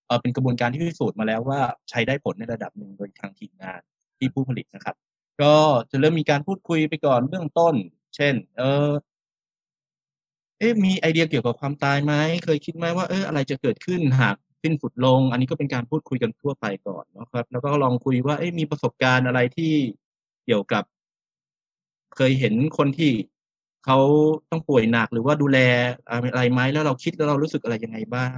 [0.08, 3.80] เออเป็นกระบวนการที่พิสูจน์มาแล้วว่าใช้ได้ผลในระดับหนึ่งโดยทางทีมงาน
[4.18, 4.96] ที่ผู้ผลิตนะครับ
[5.42, 5.56] ก็
[5.92, 7.76] จะเริ่มมีการพูดคุยไปก่อนเบื้องต้น
[8.16, 8.90] เช่น เออ
[10.60, 12.14] เอ๊ะมีไอเดียเกี่ยวกับความตายไหม
[12.46, 19.74] เคยคิดไหมว่าเอออะไรจะเกิดขึ้นหาก สิ้นสุดลง อันนี้ก็เป็นการพูดคุยกันทั่วไปก่อนนะครับ แล้วก็ลองคุยว่าเอ๊ะมีประสบการณ์อะไรที่
[20.46, 20.84] เกี่ยวกับ
[22.16, 23.12] เคยเห็นคนที่
[23.86, 23.98] เขา
[24.52, 25.60] ต้องป่วยหนักหรือว่าดูแล
[26.10, 28.38] อะไรไหมแล้วเราคิดแล้วเรารู้สึกอะไรยังไงบ้าง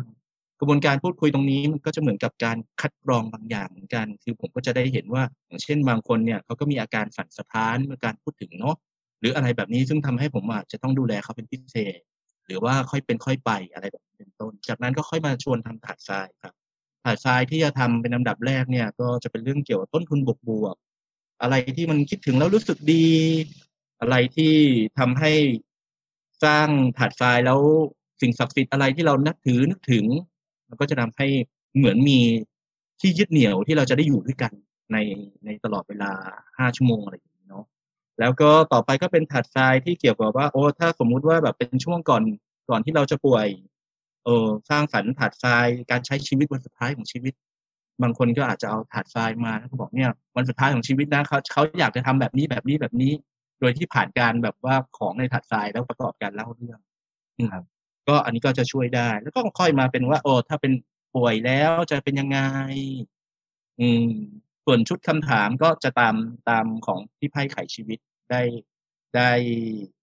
[0.60, 8.76] กระบวนการพูดคุยตรงนี้มันก็จะเหมือนกับการคัดกรองบางอย่างเหมือนกัน คือผมก็จะได้เห็นว่า อย่างเช่นบางคนเนี่ยเขาก็มีอาการสั่นสะท้านเมื่อการพูดถึงเนาะ
[9.20, 12.00] หรืออะไรแบบนี้ซึ่งทำให้ผมอาจจะต้องดูแลเขาเป็นพิเศษ
[12.48, 16.54] หรือว่าค่อยเป็นค่อยไปอะไรแบบนี้เป็นต้น จากนั้นก็ค่อยมาชวนทำถาดทรายครับ
[17.06, 20.76] ถาดทรายที่จะทำเป็นลำดับแรกเนี่ย ก็จะเป็นเรื่องเกี่ยวกับต้นทุนบวกบวก
[21.42, 23.08] อะไรที่มันคิดถึงแล้วรู้สึกดี
[24.00, 24.54] อะไรที่
[25.00, 25.34] ทำให้
[26.44, 27.60] สร้างถาดทรายแล้ว
[28.22, 30.06] สิ่งศักดิ์สิทธิ์อะไรที่เรานับถือนึกถึง
[30.70, 31.28] มันก็จะทำให้
[31.78, 32.20] เหมือนมี
[33.02, 34.52] ที่ยึดเหนี่ยวที่เราจะได้อยู่ด้วยกัน
[34.92, 34.98] ใน
[35.46, 36.12] ในตลอดเวลา
[36.58, 37.33] ห้าชั่วโมงอะไรอย่างนี้
[38.20, 42.24] แล้วก็ต่อไปก็เป็นถาดทรายที่เกี่ยวกับว่า โอ้ถ้าสมมุติว่าแบบเป็นช่วงก่อน
[42.70, 43.48] ก่อนที่เราจะป่วย
[44.26, 47.34] เออสร้างสรรค์ถาดทรายการใช้ชีวิตวันสุดท้ายของชีวิต
[48.02, 53.12] บางคนก็อาจจะเอาถาดทรายมาแล้วก็บอกเนี่ยวันสุดท้ายของชีวิตนะเขาเขาอยากจะทำแบบนี้แบบนี้แบบนี้
[53.60, 56.80] โดยที่ผ่านการแบบว่าของในถาดทรายแล้วประกอบการเล่าเรื่อง
[57.38, 57.64] อืมครับ
[58.08, 60.72] ก็อันนี้ก็จะช่วยได้ แล้วก็ค่อยมาเป็นว่า โอ้ถ้าเป็น
[61.16, 62.40] ป่วยแล้วจะเป็นยังไง
[63.82, 64.08] อืม
[64.66, 66.16] ส่วนชุดคำถามก็จะตาม
[66.50, 68.00] ตามของที่ไพ่ไขชีวิต
[68.32, 68.42] ได้
[69.16, 69.32] ได้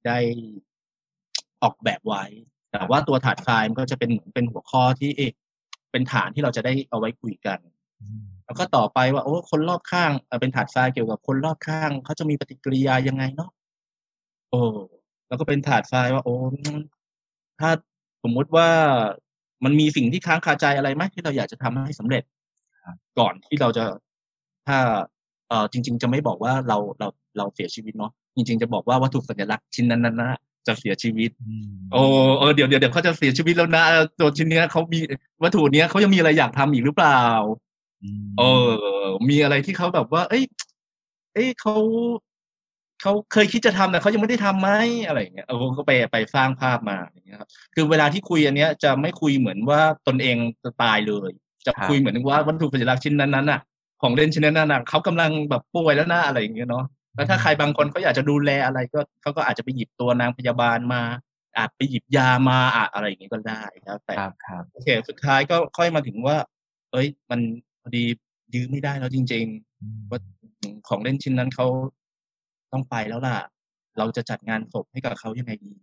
[0.07, 0.19] ได้
[1.63, 2.25] ออกแบบไว้
[2.71, 5.33] แต่ว่าตัวถาดทรายมันก็จะเป็นเหมือนเป็นหัวข้อที่เอ๊ะ
[5.93, 7.59] เป็นฐานที่เราจะได้เอาไว้คุยกัน
[8.01, 13.51] อืมแล้วก็ต่อไปว่าโอ้คนรอบข้างเอ่อเป็นถาดทรายเกี่ยวกับคนรอบข้างเขาจะมีปฏิกิริยายังไงเนาะ
[14.51, 14.61] โอ้
[15.29, 16.35] แล้วก็เป็นถาดทรายว่าโอ้
[17.61, 17.71] ถ้า
[18.23, 18.69] สมมุติว่า
[19.65, 22.23] มันมีสิ่งที่ค้างคาใจอะไรไหมที่เราอยากจะทำให้สำเร็จ
[22.85, 23.85] ครับก่อนที่เราจะ
[24.71, 24.81] ถ้า
[25.49, 32.03] เอ่อจริง ๆ จะไม่บอกว่าเราเราเราเสียชีวิตเนาะจริง ๆ จะบอกว่าวัตถุสัญลักษณ์ชิ้นนั้นๆนะจะเสียชีวิตอืมโอ้
[32.39, 35.01] เออเดี๋ยวเดี๋ยวเดี๋ยวเขาจะเสียชีวิตแล้วนะเออตัวชิ้นเนี้ยเขามี
[35.43, 37.23] วัตถุเนี้ยเขายังมีอะไรอยากทำอีกหรือเปล่า
[38.05, 38.71] อืมเออ
[39.31, 40.45] มีอะไรที่เขาแบบว่า เอ้ย
[41.35, 41.75] เอ้ยเขา
[43.03, 44.71] เขาเคยคิดจะทำแต่เขายังไม่ได้ทำไหม
[45.07, 51.31] อะไรอย่างเงี้ยเออก็ไปไปสร้างภาพมาอย่างเงี้ยครับ คือเวลาที่คุยอันเนี้ยจะไม่คุยเหมือนว่าตนเองจะตายเลย
[51.67, 53.61] จะคุยเหมือนว่าวัตถุสัญลักษณ์ชิ้นนั้นๆน่ะ
[54.03, 56.85] ของเล่นชิ้นนั้นน่ะเขากำลังแบบป่วยแล้วนะอะไรอย่างเงี้ยเนาะ
[57.15, 61.03] แล้วถ้าใครบางคนเขาอยากจะดูแลอะไรก็เขาก็อาจจะไปหยิบตัวนางพยาบาลมา
[61.59, 66.37] อาจไปหยิบยามาอะอะไรอย่างเงี้ยก็ได้แล้วแต่ครับครับโอเค สุดท้ายก็ค่อยมาถึงว่า
[66.93, 67.41] เอ้ย มัน
[67.83, 68.05] พอดี
[68.55, 69.45] ยื้อไม่ได้แล้วจริง
[69.81, 70.21] อืมๆว่า
[70.89, 71.67] ของเล่นชิ้นนั้นเขา
[72.73, 73.37] ต้องไปแล้วล่ะ
[73.99, 75.75] เราจะจัดงานศพให้กับเขายังไงดี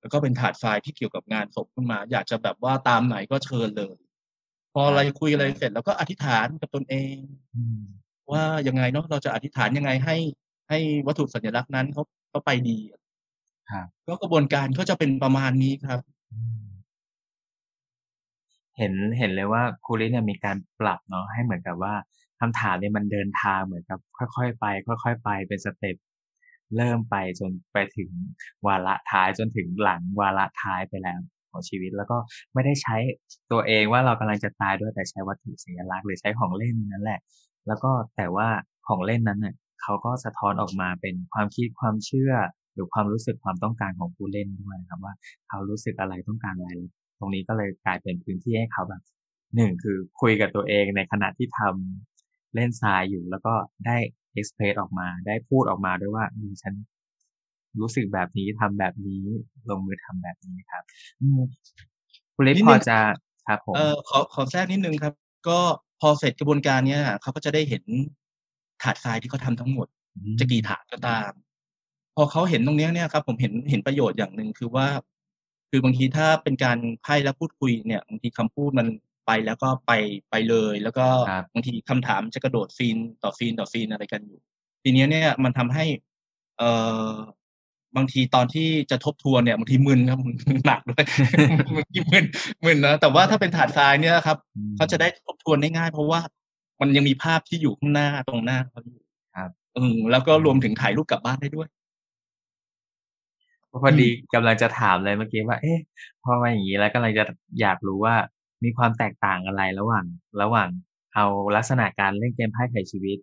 [0.00, 4.07] แล้วก็เป็นถาดทรายที่เกี่ยวกับงานศพขึ้นมา อยากจะแบบว่าตามไหนก็เชิญเลยพ
[4.80, 7.14] ออะไรคุยอะไรเสร็จแล้วก็อธิษฐานกับตนเอง
[7.56, 7.80] อืม
[8.32, 10.16] ว่ายังไงเนาะเราจะอธิษฐานยังไงให้
[10.68, 12.78] ให้วัตถุสัญลักษณ์นั้นเขาเขาไปดี
[13.72, 16.00] ครับก็กระบวนการก็จะเป็นประมาณนี้ครับ
[16.32, 16.68] อืม
[18.78, 21.94] เห็นเห็นเลยว่าครูลิเนี่ยมีการปรับเนาะให้เหมือนกับว่า
[22.40, 24.66] คำถามเนี่ยมันเดินทางเหมือนกับ ค่อยๆไป
[25.04, 25.96] ค่อย ๆ ไปเป็นสเต็ป
[26.76, 28.10] เริ่มไปจนไปถึง
[28.66, 32.16] วาระท้ายจนถึงหลังวาระท้ายไปแล้ว ของชีวิต แล้วก็
[32.54, 32.96] ไม่ได้ใช้
[33.52, 37.20] ตัวเองว่าเรากำลังจะตายด้วยแต่ใช้วัตถุสัญลักษณ์หรือใช้ของเล่นนั่นแหละ
[37.66, 38.48] แล้วก็แต่ว่า
[38.88, 42.32] ของเล่นนั้นเนี่ยเขาก็สะท้อนออกมาเป็นความคิดความเชื่อ
[42.74, 45.14] หรือความรู้สึกความต้องการของผู้เล่นด้วยนะครับว่า
[45.48, 46.70] เขารู้สึกอะไรต้องการอะไร
[47.18, 49.02] ตรงนี้ก็เลยกลายเป็นพื้นที่ให้เขาแบบ
[49.56, 53.54] หนึ่งคือคุยกับตัวเองในขณะที่ทำเล่นทรายอยู่แล้วก็
[53.86, 53.96] ได้
[54.32, 56.24] เอ็กเพรสออกมาได้พูดออกมาด้วยว่า
[56.62, 56.74] ฉัน
[57.80, 59.22] รู้สึกแบบนี้ทำแบบนี้
[59.70, 60.82] ลงมือทำแบบนี้ครับ
[61.22, 61.40] อืม
[62.34, 62.98] คุณเล็กนิดพนึองจะ
[63.48, 65.12] ครับผมเออขอขอแทรกนิดนึงครับ
[65.48, 65.58] ก็
[66.00, 67.84] พอเสร็จกระบวนการเนี้ยเขาก็จะได้เห็น
[68.82, 69.86] ถาดทรายที่เขาทำทั้งหมด
[70.40, 71.30] จะกี่ถาดก็ตาม
[72.16, 74.86] พอเขาเห็นตรงเนี้ยเนี่ยครับ ผมเห็นเห็นประโยชน์อย่างหนึ่งคือว่า
[75.70, 78.86] คือบางทีถ้าเป็นการไพ่แล้วพูดคุยเนี่ยบางทีคำพูดมัน
[79.26, 79.92] ไปแล้วก็ไป
[80.30, 84.40] ไปเลย แล้วก็ครับบางทีคำถามจะกระโดดซีนต่อซีนต่อซีนอะไรกันอยู่
[84.82, 85.84] ทีเนี้ยเนี่ยมันทำให้
[86.58, 86.70] เอ่
[87.08, 87.10] อ
[87.96, 90.18] บางทีตอนที่จะทบทวนเนี่ยบางทีมึนครับ
[90.66, 91.04] หนักด้วย
[91.76, 92.24] บางทีมึน
[92.64, 96.20] มึนนะแต่ว่าถ้าเป็นถาดทรายเนี่ยครับอืมเขาจะได้ทบทวนได้ง่ายเพราะว่า
[96.80, 99.00] มันยังมีภาพที่อยู่ข้างหน้าตรงหน้าเขาอยู่
[99.36, 101.68] ครับอืมแล้วก็รวมถึงถ่ายรูปกลับบ้านได้ด้วย
[103.82, 105.78] พอดีกำลังจะถามเลยเมื่อกี้ว่า เอ๊ะ
[106.22, 107.24] พอมาอย่างนี้แล้วกำลังจะ
[107.60, 108.14] อยากรู้ว่า
[108.64, 110.04] มีความแตกต่างอะไรระหว่าง
[110.42, 110.68] ระหว่าง
[111.14, 111.24] เอา
[111.56, 113.18] ลักษณะการเล่นเกมไพ่ไขชีวิต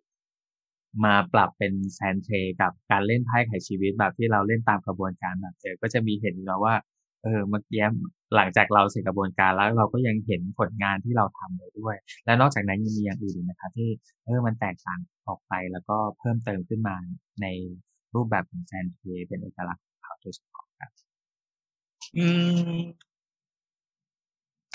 [1.03, 2.29] มาปรับเป็นแซนเท
[2.61, 6.75] กับการเล่นไพ่ไขชีวิตแบบที่เราเล่นตามกระบวนการแบบเจอก็จะมีเห็นแล้วว่า
[7.23, 7.83] เออเมื่อกี้
[8.35, 13.89] หลังจากเราเสร็จกระบวนการแล้วเราก็ยังเห็นผลงานที่เราทำเลยด้วย และนอกจากนั้นยังมีอย่างอื่นนะครับที่
[14.25, 16.95] เออมันแตกต่างออกไปแล้วก็เพิ่มเติมขึ้นมา
[17.41, 17.47] ใน
[18.15, 20.91] รูปแบบของแซนเทเป็นเอกลักษณ์ของเขาโดยเฉพาะครับ
[22.17, 22.27] อื
[22.69, 22.81] ม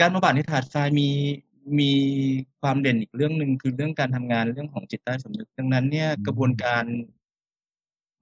[0.01, 1.09] การบำบัดในถาดทรายมี
[1.79, 1.93] มี
[2.61, 6.85] ความเด่นอีกเรื่องหนึ่งคือเรื่องการทำงานเรื่องของจิตใต้สำนึกดังนั้นเนี่ยอืมกระบวนการ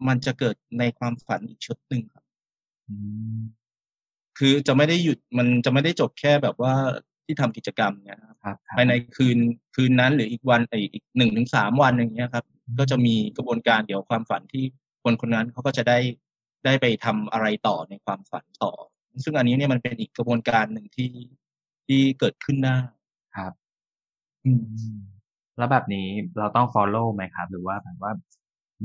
[0.08, 2.24] มันจะเกิดในความฝันอีกชุดหนึ่งครับ
[2.88, 2.94] อื
[3.38, 3.40] ม
[4.38, 6.74] คือจะไม่ได้หยุดมันจะไม่ได้จบแค่แบบว่า
[7.24, 9.38] ที่ทำกิจกรรมเนี่ยครับครับครับภายในคืน
[9.74, 12.44] คืนนั้นหรืออีกวันไออีกหนึ่งถึงสามวันอย่างเงี้ยครับ
[12.78, 14.64] ก็จะมีกระบวนการเดี๋ยวความฝันที่
[15.02, 15.98] คนคนนั้นเขาก็จะได้
[16.64, 18.72] ได้ไปทำอะไรต่อในความฝันต่อ
[19.24, 21.12] ซึ่งอันนี้เนี่ยมันเป็นอีกกระบวนการหนึ่งที่
[21.86, 22.76] ที่เกิดขึ้นได้
[23.38, 23.52] ครับ
[24.46, 24.98] อืมอืม
[25.58, 26.06] แล้วแบบนี้
[26.38, 28.12] เราต้อง follow ไหมครับ หรือว่าแบบว่า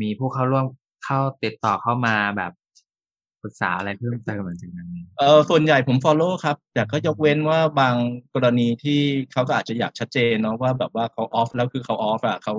[0.02, 0.66] มีผู้เข้าร่วม
[1.06, 2.52] เข้าติดต่อเข้ามาแบบ
[3.44, 7.96] ปรึกษาอะไรเพิ่มเติมเหมือนจากนั้นไหมเออส่วนใหญ่ผม follow ครับ แต่ก็ยกเว้นว่าบาง
[8.36, 9.00] กรณีที่
[9.32, 12.54] เขาก็อาจจะอยากชัดเจนเนาะว่าแบบว่าเขา off แล้วคือเขา off อะเขา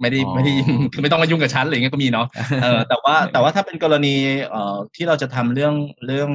[0.00, 0.52] ไม่ได้ไม่ได้
[0.92, 2.26] คือไม่ต้องมายุ่งกับฉันอะไรเงี้ยก็มีเนาะ
[2.62, 4.14] เออแต่ว่าแต่ว่าถ้าเป็นกรณี
[4.50, 5.74] เอ่อที่เราจะทำเรื่อง
[6.06, 6.30] เรื่อง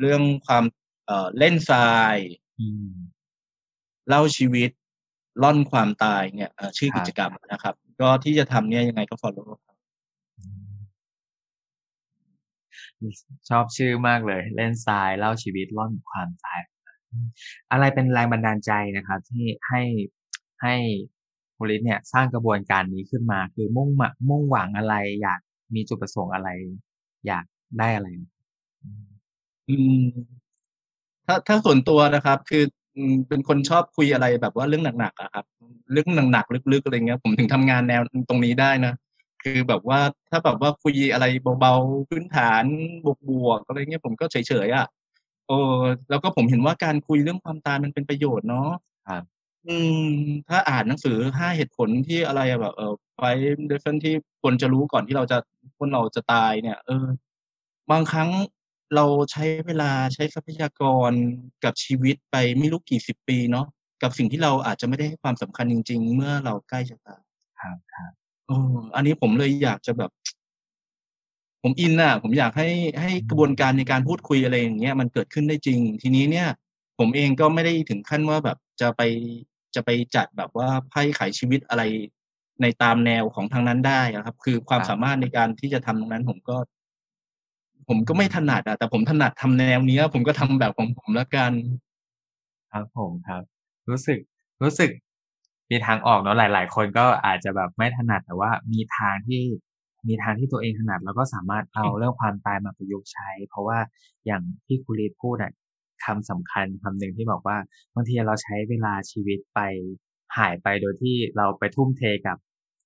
[0.00, 0.64] เรื่องความ
[1.06, 2.16] เอ่อเล่นทราย
[2.60, 2.88] อืม
[4.08, 4.70] เล่าชีวิต
[5.42, 9.76] ล่อนความตายเนี่ยเอ่อชื่อครับกิจกรรมนะครับ ก็ที่จะทำเนี่ยยังไงก็ follow ครับ
[13.48, 16.60] ชอบชื่อมากเลย เล่นทรายเล่าชีวิตล่อนความตาย
[17.10, 17.26] อืม
[17.72, 19.82] อะไรเป็นแรงบันดาลใจนะครับ ที่ให้
[20.62, 20.74] ให้
[21.56, 25.40] คุณลิศเนี่ย สร้างกระบวนการนี้ขึ้นมา คือมุ่งหมะมุ่งหวังอะไร อยาก
[25.74, 26.48] มีจุดประสงค์อะไร
[27.26, 27.44] อยาก
[27.78, 28.08] ได้อะไร
[28.82, 29.04] อืม
[29.68, 30.04] อืม
[31.26, 32.83] ถ้าถ้าส่วนตัวนะครับ คืออืม
[33.28, 35.44] เป็นคนชอบคุยอะไรแบบว่าเรื่องหนักๆอะครับ
[35.92, 38.94] เรื่องหนักๆลึกๆอะไรเงี้ย ผมถึงทำงานแนวตรงนี้ได้นะ
[39.42, 41.26] คือแบบว่าถ้าแบบว่าคุยอะไร
[41.60, 42.64] เบาๆพื้นฐาน
[43.28, 44.86] บวกๆอะไรเงี้ยผมก็เฉยๆอะ
[45.48, 45.78] เออ
[46.10, 48.70] แล้วก็ผมเห็นว่าการคุยเรื่องความตายมันเป็นประโยชน์เนาะ
[49.08, 49.24] ครับ
[49.66, 50.08] อืม
[50.48, 53.20] ถ้าอ่านหนังสือห้าเหตุผลที่อะไรอะแบบเออไฟ
[53.68, 55.38] เดฟเฟนที่ควรจะรู้ก่อนที่เราจะ
[55.78, 57.06] คนเราจะตายเนี่ย เออ
[57.90, 58.28] บางครั้ง
[58.94, 61.12] เราใช้เวลาใช้ทรัพยากร
[61.64, 63.66] กับชีวิตไปไม่รู้กี่สิบปีเนาะ
[64.02, 67.22] กับสิ่งที่เราอาจจะไม่ได้ให้ความสำคัญจริง ๆ เมื่อเราใกล้จะตาย
[67.60, 68.12] ครับครับ
[68.46, 70.10] เอออันนี้ผมเลยอยากจะแบบ
[71.62, 72.68] ผมอินน่ะ ผมอยากให้
[73.00, 76.48] ให้กระบวนการในการพูดคุยอะไรอย่างเงี้ยมันเกิดขึ้นได้จริง ทีนี้เนี่ย
[76.98, 79.02] ผมเองก็ไม่ได้ถึงขั้นว่าแบบจะไป
[79.74, 81.82] จะไปจัดแบบว่าไพ่ขายชีวิตอะไร
[82.62, 86.56] ในตามแนวของทางนั้นได้อะครับ คือความสามารถในการที่จะทำตรงนั้นผมก็
[87.88, 91.52] ผมก็ไม่ถนัดอะแต่ผมถนัดทำแนวเนี้ย ผมก็ทำแบบของผมแล้วกัน
[92.72, 93.42] ครับผมครับ
[93.88, 94.18] รู้สึก
[94.62, 94.90] รู้สึก
[95.70, 99.42] มีทางออกเนาะหลาย ๆ คนก็อาจจะแบบไม่ถนัดแต่ว่ามีทางที่
[100.08, 103.78] มีทางที่ตัวเองถนัดแล้วก็สามารถเอาเรื่องความตายมาประยุกต์ใช้ เพราะว่า
[104.26, 105.52] อย่างที่คุณลีดพูดอะ
[106.04, 107.56] คำสำคัญคำหนึ่งที่บอกว่า
[107.94, 109.60] บางทีเราใช้เวลาชีวิตไป
[110.38, 112.36] หายไปโดยที่เราไปทุ่มเทกับ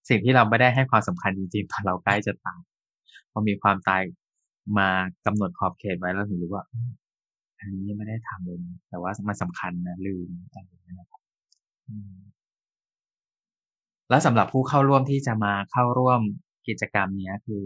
[0.08, 2.60] สิ่งที่เราไม่ได้ให้ความสำคัญจริงๆตอนเราใกล้จะตาย
[3.32, 4.02] พอมีความตาย
[4.78, 4.88] มา
[5.26, 6.64] กำหนดขอบเขตไว้แล้วถึงรู้ว่า
[7.58, 11.20] อันนี้ไม่ได้ทำเลยนะแต่ว่ามันสำคัญนะลืมอะไรอย่างเงี้ยนะครับ
[11.88, 12.12] อืม
[14.10, 16.20] แล้วสำหรับผู้เข้าร่วมที่จะมาเข้าร่วม
[16.68, 17.64] กิจกรรมเนี้ยคือ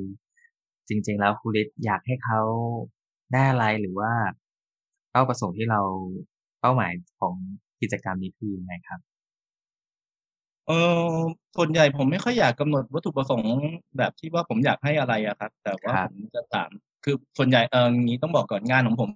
[0.88, 2.40] จริง ๆ แล้วครูฤทธิ์อยากให้เขา
[3.32, 4.12] ได้อะไรหรือว่า
[5.10, 5.80] เป้าประสงค์ที่เรา
[6.60, 7.34] เป้าหมายของ
[7.80, 9.00] กิจกรรมนี้คือยังไงครับ
[10.68, 10.72] เอ
[11.04, 11.08] อ
[11.56, 13.54] ส่วนใหญ่ผมไม่ค่อยอยากกำหนดวัตถุประสงค์
[13.96, 16.70] แบบที่ว่าผมอยากให้อะไรอะครับ แต่ว่าครับผมจะถาม
[17.04, 19.10] คือส่วนใหญ่เอองี้ต้องบอกก่อนงานของผม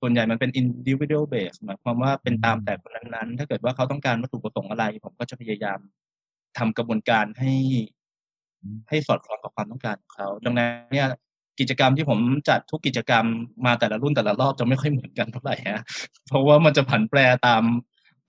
[0.00, 5.78] ส่วนใหญ่มันเป็น individual base หมายความว่าเป็นตามแต่คนนั้นๆ ถ้าเกิดว่าเขาต้องการวัตถุประสงค์อะไร ผมก็จะพยายาม
[6.58, 7.52] ทำกระบวนการให้
[8.60, 11.08] อืมให้สอดคล้องกับความต้องการของเขา ดังนั้นเนี่ย
[11.60, 13.24] กิจกรรมที่ผมจัดทุกกิจกรรม
[13.66, 15.82] มาแต่ละรุ่นแต่ละรอบจะไม่ค่อยเหมือนกันเท่าไหร่ฮะ
[16.28, 17.62] เพราะว่ามันจะผันแปรตาม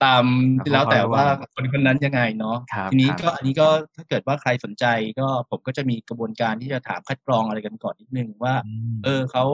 [0.04, 0.24] ตาม
[0.58, 4.84] ครับแล้วแต่ว่าครับคนคนนั้นยังไงเนาะครับทีนี้ครับก็อันนี้ก็ถ้าเกิดว่าใครสนใจ
[5.20, 9.44] ก็ผมก็จะมีกระบวนการที่จะถามคัดกรองอะไรกันก่อนนิดนึงว่าอืมเออเขา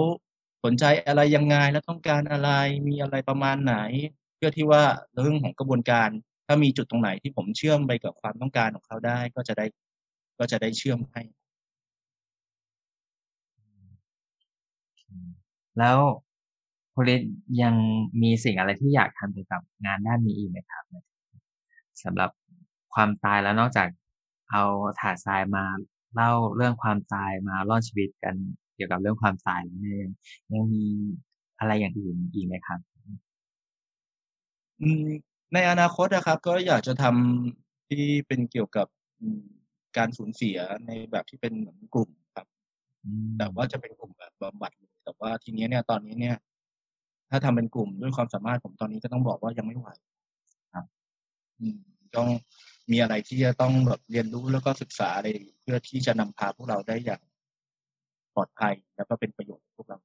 [0.65, 2.51] สนใจอะไรยังไงแล้วต้องการอะไร
[2.89, 3.77] มีอะไรประมาณไหน
[4.37, 4.83] เพื่อที่ว่า
[5.23, 6.09] เรื่องของกระบวนการ
[6.47, 9.67] ถ้ามีจุดตรงไหนที่ผมเชื่อมไปกับความต้องการของเขาได้ก็จะได้
[10.39, 11.23] ก็จะได้เชื่อมให้
[15.79, 15.99] แล้ว
[16.95, 17.75] คุณฤทธิ์ยัง
[18.23, 20.85] มีสิ่งอะไรที่อยากทำเกี่ยวกับงานด้านนี้อีกไหมครับ
[22.05, 22.31] สำหรับ
[22.95, 23.89] ความตายแล้วนอกจาก
[24.51, 24.63] เอา
[25.01, 25.65] ถาดทรายมา
[26.15, 28.35] เล่าเรื่องความตายมาล่อชีวิตกัน
[28.75, 30.13] เกี่ยวกับเรื่องความตายแล้วเนี่ยยัง
[30.53, 30.85] ยังมี
[31.59, 32.81] อะไรอย่างอื่นอีกไหมครับ
[34.81, 35.07] อืม
[35.55, 38.87] ในอนาคตนะครับ ก็อยากจะทำที่เป็นเกี่ยวกับ
[39.21, 39.43] อืม
[39.97, 42.47] การสูญเสียในแบบที่เป็นเหมือนกลุ่มครับ
[43.05, 46.37] อืมแต่ว่าจะเป็นกลุ่มแบบบำบัดเลยแต่ว่าทีนี้เนี่ยตอนนี้เนี่ย
[47.33, 49.89] ถ้าทำเป็นกลุ่มด้วยความสามารถผมตอนนี้ก็ต้องบอกว่ายังไม่ไหว
[50.75, 50.85] ครับ
[51.61, 51.79] อืม
[52.17, 52.29] ต้อง
[52.91, 55.29] มีอะไรที่จะต้องแบบเรียนรู้แล้วก็ศึกษาอะไร
[55.61, 57.21] เพื่อที่จะนำพาพวกเราได้อย่าง
[58.35, 59.99] ปลอดภัยแล้วก็เป็นประโยชน์กับพวกเรา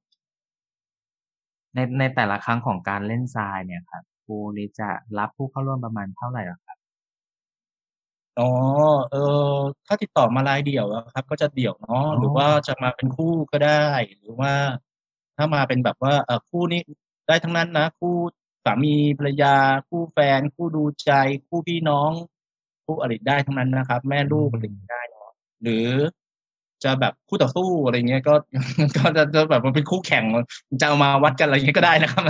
[1.74, 6.78] ในในแต่ละครั้งของการเล่นทรายเนี่ยครับครูฤทธิ์จะรับผู้เข้าร่วมประมาณเท่าไหร่หรอครับ
[8.38, 8.50] อ๋อ
[9.12, 9.16] เอ
[9.52, 9.54] อ
[9.86, 13.86] ถ้าติดต่อมารายเดี่ยวอะครับ ก็จะเดี่ยวเนาะอ๋อหรือว่าจะมาเป็นคู่ก็ได้
[14.20, 14.52] หรือว่า
[15.36, 16.80] ถ้ามาเป็นแบบว่าเอ่อคู่นี้
[17.28, 18.14] ได้ทั้งนั้นนะคู่
[18.64, 19.54] สามีภรรยา
[19.88, 21.12] คู่แฟน คู่ดูใจ
[21.48, 22.10] คู่พี่น้อง
[22.84, 25.30] คู่อริได้ทั้งนั้นนะครับ แม่ลูกอะไรอย่างได้เนาะ
[25.62, 25.86] หรือ
[26.84, 28.34] จะแบบคู่ต่อสู้อะไรเงี้ยก็
[28.96, 30.24] ก็จะจะแบบมันเป็นคู่แข่ง
[30.80, 32.22] จะเอามาวัดกันอะไรเงี้ยก็ได้นะครับ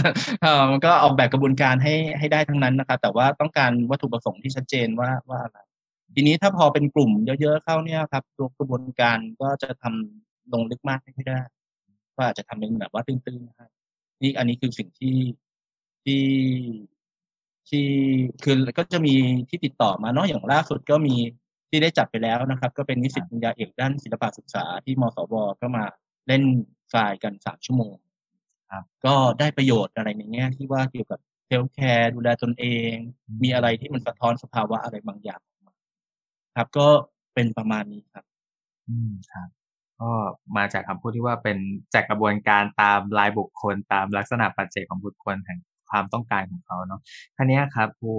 [0.42, 5.58] เออมันก็ออกแบบกระบวนการให้ให้ได้ทั้งนั้นนะครับ แต่ว่าต้องการวัตถุประสงค์ที่ชัดเจนว่าว่าอะไร
[6.14, 11.38] ทีนี้ถ้าพอเป็นกลุ่มเยอะๆเข้าเนี่ยครับ ตัวกระบวนการก็จะทำลงลึกมากไม่ได้
[12.16, 13.70] ก็อาจจะทำเป็นแบบว่าตื้นๆนะครับ
[14.22, 15.16] นี่อันนี้คือสิ่งที่
[16.04, 16.22] ที่
[17.68, 17.87] ที่
[18.44, 19.14] คือก็จะมี
[19.48, 21.16] ที่ติดต่อมาเนาะอย่างล่าสุดก็มี
[21.68, 25.85] ที่ได้จัดไปแล้วนะครับ ก็เป็นนิสิตปริญญาเอกด้านศิลปศึกษาที่มสวก็มา
[26.28, 26.42] เล่น
[26.92, 27.94] ทรายกันสามชั่วโมง
[28.72, 32.94] ครับ ก็ได้ประโยชน์อะไรในแง่ที่ว่าเกี่ยวกับเซลฟ์แคร์ดูแลตนเอง
[33.26, 35.74] อืมมีอะไรที่มันสะท้อนสภาวะอะไรบางอย่างออกมา
[36.57, 36.87] ครับ ก็
[37.35, 38.24] เป็นประมาณนี้ครับ
[38.88, 39.48] อืมครับ
[40.00, 40.11] ก็
[40.56, 41.58] มาจากคำพูดที่ว่าเป็น
[41.94, 45.58] จากกระบวนการตามรายบุคคลตามลักษณะปัจเจกของบุคคลแห่ง
[45.90, 47.00] ความต้องการของเขาเนาะ
[47.37, 48.12] ทีนี้ครับครู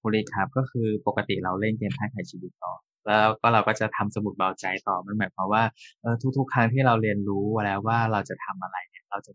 [0.00, 2.72] ครูฤทธิ์ครับก็คือปกติเราเล่นเกมท่าไถ่ชีวิตต่อ
[3.06, 5.62] แล้วก็เราก็จะทำสมุดเบาใจต่อ มันหมายความว่า
[6.02, 9.32] เออทุก ๆ ครั้งที่เราเรียนรู้แล้วว่าเราจะทำอะไรเนี่ย เราจะ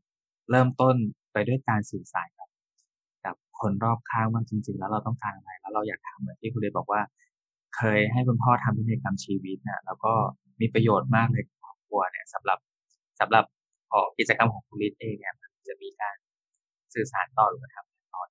[0.52, 0.96] เริ่มต้น
[1.34, 2.50] ไปด้วยการสื่อสารกับ
[3.26, 7.02] กับคนรอบข้างว่าจริง ๆ แล้วเราต้องการอะไร แล้วเราอยากทำเหมือนที่คุณเดชบอกว่า
[7.78, 10.13] เคยให้คุณพ่อทำพิธีกรรมชีวิตเนี่ยแล้วก็
[10.62, 11.44] มีประโยชน์มากเลย
[11.91, 12.60] รอบครัวเนี่ยสำหรับ
[13.19, 13.45] สำหรับ
[13.89, 16.15] เอ่อกิจกรรมของคุณฤทธิ์เองเนี่ยมันจะมีการ
[16.93, 18.21] สื่อสารต่อหรือว่าทำต่อ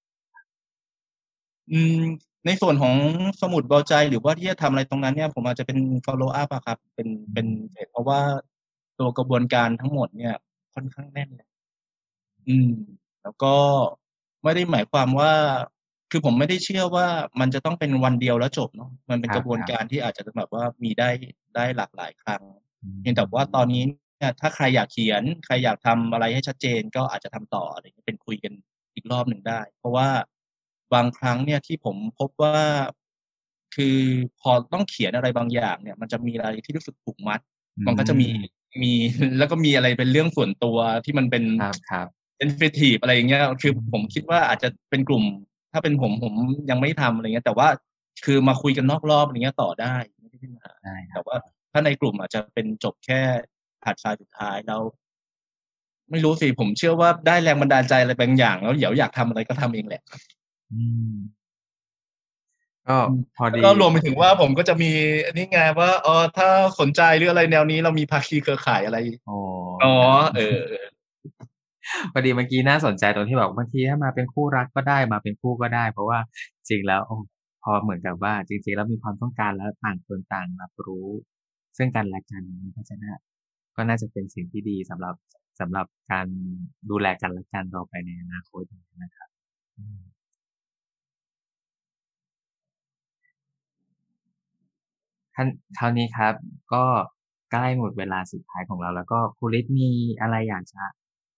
[1.73, 2.01] อืม
[2.47, 2.95] ในส่วนของ
[3.41, 7.47] สมุดเบาใจหรือว่าที่จะทำอะไรตรงนั้นเนี่ยผมอาจจะเป็น follow up อะครับ เป็นเป็น
[7.91, 8.21] เพราะว่า
[8.99, 10.35] ตัวกระบวนการทั้งหมดเนี่ย
[10.75, 11.49] ค่อนข้างแน่นเลย
[12.49, 12.71] อืม
[13.23, 13.55] แล้วก็
[14.45, 15.33] ไม่ได้หมายความว่า
[16.11, 17.07] คือผมไม่ได้เชื่อว่า
[17.41, 21.11] มันจะต้องเป็นวันเดียวแล้วจบเนาะมันเป็นครับกระบวนการที่อาจจะแบบว่ามีได้
[21.57, 22.70] ได้หลากหลายครั้งอืม
[23.01, 23.83] เพียงแต่ว่าตอนนี้
[24.19, 28.53] เนี่ยถ้าใครอยากเขียน ใครอยากทำอะไรให้ชัดเจน ก็อาจจะทำต่ออะไรเงี้ยเป็นคุยกัน
[28.95, 30.09] อีกรอบหนึ่งได้ เพราะว่า
[30.95, 32.59] บางครั้งเนี่ยที่ผมพบว่า
[33.75, 33.99] คือ
[34.41, 37.41] พอต้องเขียนอะไรบางอย่างเนี่ย มันจะมีอะไรที่รู้สึกผูกมัด
[37.87, 38.29] มันก็จะมี
[38.83, 38.93] มี
[39.39, 42.07] แล้วก็มีอะไรเป็นเรื่องส่วนตัวที่มันเป็นครับครับ
[42.39, 45.25] sensitive อะไรอย่างเงี้ยคือผมคิดว่าอาจจะเป็นกลุ่ม
[45.73, 46.33] ถ้าเป็นผมผม
[46.71, 47.69] ยังไม่ทำอะไรเงี้ย แต่ว่า
[48.25, 51.39] คือมาคุยกันนอกรอบอะไรเงี้ยต่อได้ไม่ได้มีปัญหาได้ครัแต่บว่า
[51.73, 53.21] ถ้าในกลุ่มอาจจะเป็นจบแค่
[53.85, 54.83] ผัดทรายสุดท้ายแล้ว
[56.11, 60.03] ไม่รู้สิผมเชื่อว่าได้แรงบันดาลใจอะไรบางอย่าง แล้วเดี๋ยวอยากทำอะไรก็ทำเองแหละ
[60.73, 61.15] อืม
[62.89, 62.97] ก็
[63.37, 64.91] พอแล้วดีก็รวมไปถึงว่าผมก็จะมี
[65.27, 66.49] อันนี้ไงว่าเออถ้า
[66.81, 69.37] สนใจหรืออะไรแนวนี้เรามีภาคีเครือข่ายอะไรโอ้
[69.85, 69.95] อ๋อ
[70.37, 70.87] เออเออ
[72.13, 76.19] พอดีเมื่อกี้น่าสนใจตรงที่บอกบางทีถ้ามาเป็นคู่รักก็ได้มาเป็นคู่ก็ได้ เพราะว่า
[76.69, 77.17] จริงแล้วโอ้
[77.63, 81.09] พอเหมือนกับว่า จริงๆแล้วมีความต้องการแล้วต่างคนต่างรับรู้
[81.77, 83.17] ซึ่งกันและกันเพราะฉะนั้น
[83.77, 85.15] ก็น่าจะเป็นสิ่งที่ดีสำหรับ
[85.61, 86.27] สำหรับการ
[86.91, 88.65] ดูแลกันและกันต่อไปในอนาคต
[89.03, 89.29] นะครับ
[95.35, 96.35] ท่านคราวนี้ครับ
[96.73, 96.85] ก็
[97.53, 100.83] ใกล้หมดเวลาสุดท้ายของเรา แล้วก็ครูฤทธิ์มีอะไรอยากจะ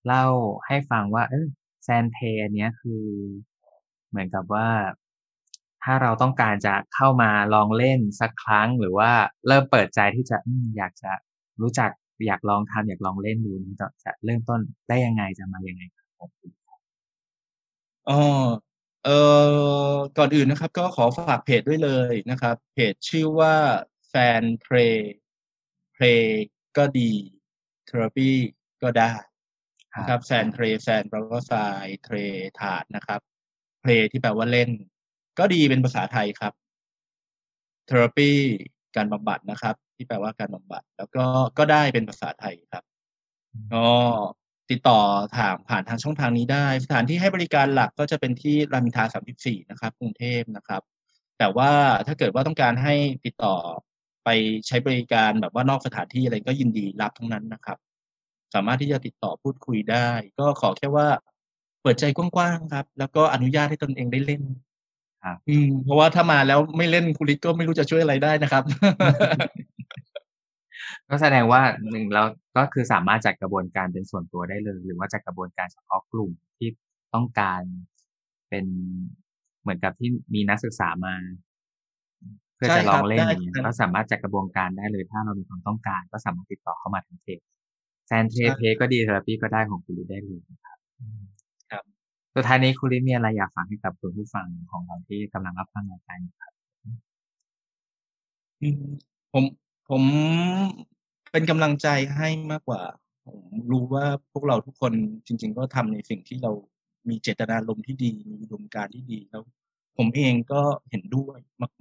[0.06, 0.26] เล่า
[0.66, 1.46] ให้ฟังว่า เออ
[1.84, 3.02] แซนเทอันเนี้ยคือ
[4.08, 4.68] เหมือนกับว่า
[5.84, 9.10] ถ้าเราต้องการจะเข้ามาลองเล่นสักครั้งหรือว่า
[9.46, 11.12] เริ่มเปิดใจที่จะอืมอยากจะ
[11.60, 11.90] รู้จัก
[12.26, 16.52] อยากลองทำอยากลองเล่นดูนี่จะจะเริ่มต้นได้ยังไงจะมายังไงครับผม
[18.08, 18.14] อ๋อ
[19.02, 19.10] เออ
[20.16, 23.54] ก่อนอื่นนะครับ ก็ขอฝากเพจด้วยเลยนะครับ เพจชื่อว่า
[24.08, 24.76] Sand Tray
[25.94, 26.04] Play
[26.76, 27.10] ก็ดี
[27.86, 28.30] Therapy
[28.82, 29.12] ก็ได้
[29.96, 32.16] นะครับ Sand Tray Sand แปลว่าทราย Tray
[32.60, 33.20] ถาดนะครับ
[33.82, 34.70] Play ที่แปลว่าเล่น
[35.38, 36.52] ก็ดีเป็นภาษาไทยครับ
[37.86, 38.30] Therapy
[38.96, 41.24] การบำบัดนะครับ ที่แปลว่าการบำบัด แล้วก็
[41.58, 42.84] ก็ได้เป็นภาษาไทยครับ
[43.74, 43.86] ก็
[44.72, 45.00] จติดต่อ
[45.38, 49.04] ถามผ่านทางช่องทางนี้ได้ สถานที่ให้บริการหลักก็จะเป็นที่รามอินทรา
[49.38, 50.82] 34นะครับกรุงเทพนะครับ
[51.38, 51.70] แต่ว่า
[52.06, 53.56] ถ้าเกิดว่าต้องการให้ติดต่อ
[54.24, 54.28] ไป
[54.66, 57.78] ใช้บริการแบบว่านอกสถานที่อะไรก็ยินดีรับทั้งนั้นนะครับ
[58.54, 60.08] สามารถที่จะติดต่อพูดคุยได้
[60.38, 61.08] ก็ขอแค่ว่า
[61.82, 64.42] เปิดใจกว้างๆครับ แล้วก็อนุญาตให้ตนเองได้เล่น
[65.22, 68.62] ครับอืมเพราะว่าถ้ามาแล้วไม่เล่นคุณฤทธิ์ก็ไม่รู้จะช่วยอะไรได้นะครับ
[71.08, 76.68] ก็แสดงว่า1แล้วก็คือสามารถจัดกระบวนการเป็นส่วนตัวได้เลย หรือว่าจัดกระบวนการเฉพาะกลุ่มที่
[77.14, 77.62] ต้องการ
[78.48, 78.64] เป็น
[79.62, 81.14] เหมือนกับที่มีนักศึกษามา
[82.56, 87.40] เพื่อใช่จะลคอรังบเล่นได้อย่างเงี้ยทั้งก็สามารถจัดกระบวนการได้เลย ถ้าเรามีความต้องการ ก็สามารถติดต่อเข้ามาทางเพจ
[88.10, 91.31] Sand ใช่ Play ก็ดี Therapy ก็ได้ของคุณฤทธิ์ได้เลยนะครับอืมครับ
[92.34, 96.52] สุดท้ายนี้คุณฤทธิ์มีอะไรอยากฝากให้กับคุณผู้ฟังของเราที่กำลังรับฟังรายการอยู่ครับ?
[99.32, 99.44] ผม
[99.90, 100.02] ผม
[101.32, 102.80] เป็นกำลังใจให้มากกว่า
[103.26, 103.38] ผม
[103.70, 104.92] รู้ว่าพวกเราทุกคน
[105.26, 106.52] จริง ๆ ก็ทำในสิ่งที่เรา
[107.08, 109.42] มีเจตนารมณ์ที่ดี มีอุดมการที่ดีแล้ว
[109.98, 110.60] ผมเองก็
[110.90, 111.38] เห็นด้วย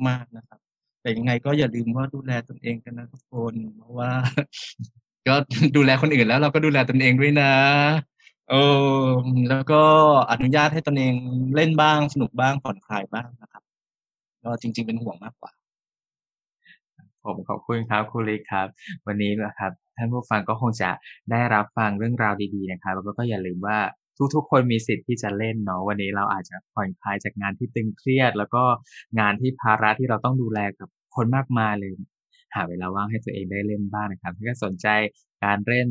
[0.07, 0.59] มาก ๆนะครับ
[1.01, 4.11] แต่ยังไงก็อย่าลืมว่าดูแลตนเองกันนะทุกคน เพราะว่า
[5.27, 5.35] ก็
[5.75, 7.51] ดูแลคนอื่นแล้วเราก็ดูแลตนเองด้วยนะ
[8.51, 8.55] เอ
[9.05, 9.09] อ
[9.49, 9.81] แล้วก็
[10.31, 11.15] อนุญาตให้ตนเอง
[11.55, 13.63] เล่นบ้างสนุกบ้างผ่อนคลายบ้างนะครับ
[14.43, 15.51] ก็จริง ๆ เป็นห่วงมากกว่า
[17.25, 18.67] ผมขอบคุณครับคุณฤทธิ์ครับ
[19.07, 20.89] วันนี้นะครับท่านผู้ฟังก็คงจะ
[21.31, 23.77] ได้รับฟังเรื่องราวดีๆนะครับแล้วก็อย่าลืมว่า
[24.35, 28.63] ทุกๆ คนมีสิทธิ์ที่จะเล่นเนาะวันนี้เราอาจจะผ่อนคลายจากงานที่ตึงเครียด แล้วก็
[29.19, 31.91] งานที่ภาระที่เราต้องดูแลกับคนมากมายเลย
[32.55, 34.87] หาเวลาว่างให้ตัวเองได้เล่นบ้างนะครับถ้าสนใจ
[35.43, 35.87] การเล่น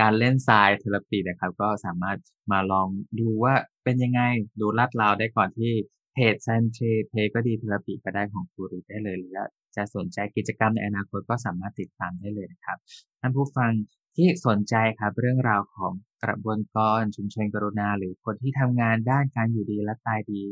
[0.00, 2.18] การเล่นทรายเทอราปีนะครับ ก็สามารถ
[2.52, 2.88] มาลอง
[3.20, 4.20] ดูว่าเป็นยังไง
[4.60, 5.72] ดูลาดราวได้ก่อนที่
[6.14, 6.66] เพจ Sand
[7.10, 9.38] Play ก็ดี Therapy ก็ได้ของคุณฤทธิ์ได้เลยหรือ
[9.76, 12.78] จะสนใจกิจกรรมในอนาคตก็สามารถติดตามได้เลยนะครับ
[13.20, 13.72] ท่านผู้ฟัง
[14.16, 15.92] ที่สนใจครับเรื่องราวของ
[16.24, 20.42] กระบวนกรชุมชนกรุณา หรือคนที่ทำงานด้านการอยู่ดีและตายดี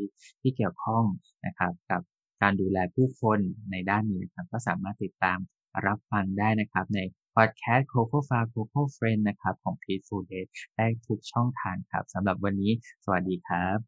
[0.40, 1.04] ที่เกี่ยวข้อง
[1.46, 2.00] นะครับกับ
[2.42, 3.38] การดูแลผู้คน
[3.70, 5.38] ในด้านนี้นะครับ ก็สามารถติดตาม
[5.86, 6.98] รับฟังได้นะครับใน
[7.34, 10.44] พอดแคสต์ Coco Far Coco Friend นะครับของ Peaceful Day
[10.76, 12.72] ได้ทุกช่องทางครับสำหรับวันนี้
[13.04, 13.78] สวัสดีครับ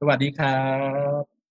[0.00, 0.58] สวัสดีครั
[1.20, 1.43] บ